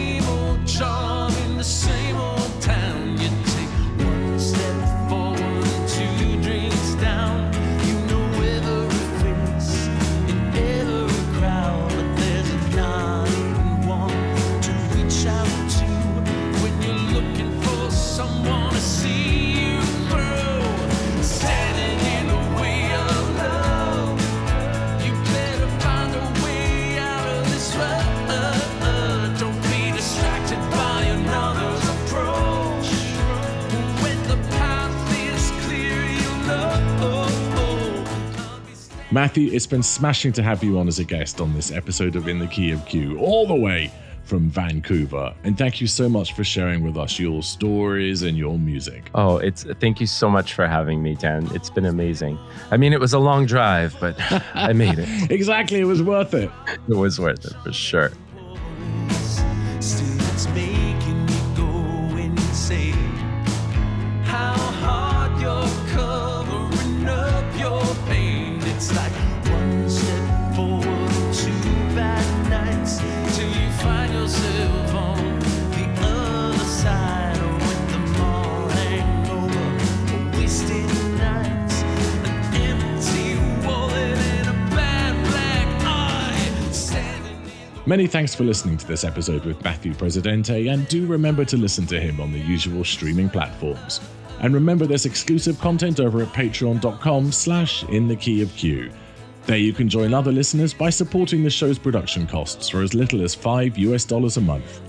Matthew, 39.18 39.50
it's 39.52 39.66
been 39.66 39.82
smashing 39.82 40.30
to 40.34 40.44
have 40.44 40.62
you 40.62 40.78
on 40.78 40.86
as 40.86 41.00
a 41.00 41.04
guest 41.04 41.40
on 41.40 41.52
this 41.52 41.72
episode 41.72 42.14
of 42.14 42.28
In 42.28 42.38
the 42.38 42.46
Key 42.46 42.70
of 42.70 42.86
Q, 42.86 43.18
all 43.18 43.48
the 43.48 43.54
way 43.56 43.90
from 44.22 44.48
Vancouver. 44.48 45.34
And 45.42 45.58
thank 45.58 45.80
you 45.80 45.88
so 45.88 46.08
much 46.08 46.34
for 46.34 46.44
sharing 46.44 46.84
with 46.84 46.96
us 46.96 47.18
your 47.18 47.42
stories 47.42 48.22
and 48.22 48.38
your 48.38 48.56
music. 48.60 49.10
Oh, 49.16 49.38
it's 49.38 49.64
thank 49.80 50.00
you 50.00 50.06
so 50.06 50.30
much 50.30 50.54
for 50.54 50.68
having 50.68 51.02
me, 51.02 51.16
Dan. 51.16 51.48
It's 51.52 51.68
been 51.68 51.86
amazing. 51.86 52.38
I 52.70 52.76
mean, 52.76 52.92
it 52.92 53.00
was 53.00 53.12
a 53.12 53.18
long 53.18 53.44
drive, 53.44 53.96
but 53.98 54.14
I 54.54 54.72
made 54.72 55.00
it. 55.00 55.08
Exactly, 55.32 55.80
it 55.80 55.84
was 55.84 56.00
worth 56.00 56.32
it. 56.32 56.48
It 56.88 56.94
was 56.94 57.18
worth 57.18 57.44
it 57.44 57.54
for 57.64 57.72
sure. 57.72 58.12
Many 87.88 88.06
thanks 88.06 88.34
for 88.34 88.44
listening 88.44 88.76
to 88.76 88.86
this 88.86 89.02
episode 89.02 89.46
with 89.46 89.64
Matthew 89.64 89.94
Presidente, 89.94 90.66
and 90.66 90.86
do 90.88 91.06
remember 91.06 91.42
to 91.46 91.56
listen 91.56 91.86
to 91.86 91.98
him 91.98 92.20
on 92.20 92.32
the 92.32 92.38
usual 92.38 92.84
streaming 92.84 93.30
platforms. 93.30 94.02
And 94.40 94.52
remember 94.52 94.84
there's 94.84 95.06
exclusive 95.06 95.58
content 95.58 95.98
over 95.98 96.20
at 96.20 96.28
patreon.com 96.28 97.32
slash 97.32 97.84
in 97.84 98.06
the 98.06 98.14
key 98.14 98.42
of 98.42 98.54
Q. 98.56 98.90
There 99.46 99.56
you 99.56 99.72
can 99.72 99.88
join 99.88 100.12
other 100.12 100.30
listeners 100.30 100.74
by 100.74 100.90
supporting 100.90 101.42
the 101.42 101.48
show's 101.48 101.78
production 101.78 102.26
costs 102.26 102.68
for 102.68 102.82
as 102.82 102.92
little 102.92 103.22
as 103.22 103.34
5 103.34 103.78
US 103.78 104.04
dollars 104.04 104.36
a 104.36 104.42
month. 104.42 104.82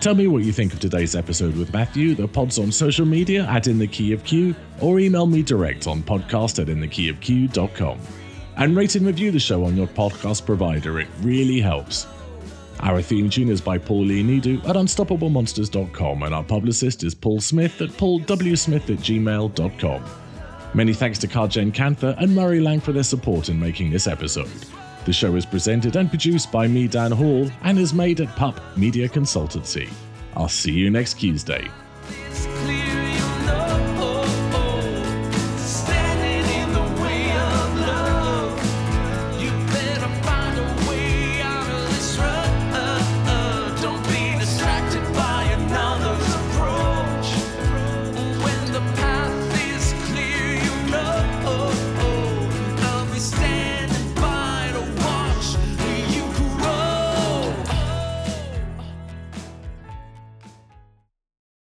Tell 0.00 0.14
me 0.14 0.26
what 0.26 0.42
you 0.42 0.52
think 0.52 0.72
of 0.72 0.80
today's 0.80 1.14
episode 1.14 1.54
with 1.54 1.70
Matthew, 1.74 2.14
the 2.14 2.26
pods 2.26 2.58
on 2.58 2.72
social 2.72 3.04
media 3.04 3.44
at 3.44 3.66
In 3.66 3.76
the 3.76 3.86
Key 3.86 4.14
of 4.14 4.24
Q, 4.24 4.54
or 4.80 5.00
email 5.00 5.26
me 5.26 5.42
direct 5.42 5.86
on 5.86 6.02
podcast 6.02 6.62
at 6.62 6.68
inthekeyofq.com. 6.68 8.00
And 8.56 8.74
rate 8.74 8.94
and 8.94 9.06
review 9.06 9.32
the 9.32 9.38
show 9.38 9.66
on 9.66 9.76
your 9.76 9.86
podcast 9.86 10.46
provider, 10.46 10.98
it 10.98 11.08
really 11.20 11.60
helps. 11.60 12.06
Our 12.80 13.00
theme 13.00 13.30
tune 13.30 13.48
is 13.48 13.60
by 13.60 13.78
Paul 13.78 14.06
Lee 14.06 14.22
Nidu 14.22 14.58
at 14.68 14.76
unstoppablemonsters.com, 14.76 16.22
and 16.22 16.34
our 16.34 16.44
publicist 16.44 17.04
is 17.04 17.14
Paul 17.14 17.40
Smith 17.40 17.80
at 17.80 17.90
paulwsmith 17.90 18.90
at 18.90 18.98
gmail.com. 18.98 20.04
Many 20.74 20.94
thanks 20.94 21.18
to 21.18 21.28
Karjen 21.28 21.72
Kantha 21.72 22.16
and 22.18 22.34
Murray 22.34 22.60
Lang 22.60 22.80
for 22.80 22.92
their 22.92 23.02
support 23.02 23.48
in 23.48 23.60
making 23.60 23.90
this 23.90 24.06
episode. 24.06 24.50
The 25.04 25.12
show 25.12 25.34
is 25.36 25.44
presented 25.44 25.96
and 25.96 26.08
produced 26.08 26.50
by 26.50 26.66
me, 26.66 26.88
Dan 26.88 27.12
Hall, 27.12 27.50
and 27.62 27.78
is 27.78 27.92
made 27.92 28.20
at 28.20 28.34
PUP 28.36 28.60
Media 28.76 29.08
Consultancy. 29.08 29.92
I'll 30.34 30.48
see 30.48 30.72
you 30.72 30.90
next 30.90 31.20
Tuesday. 31.20 31.68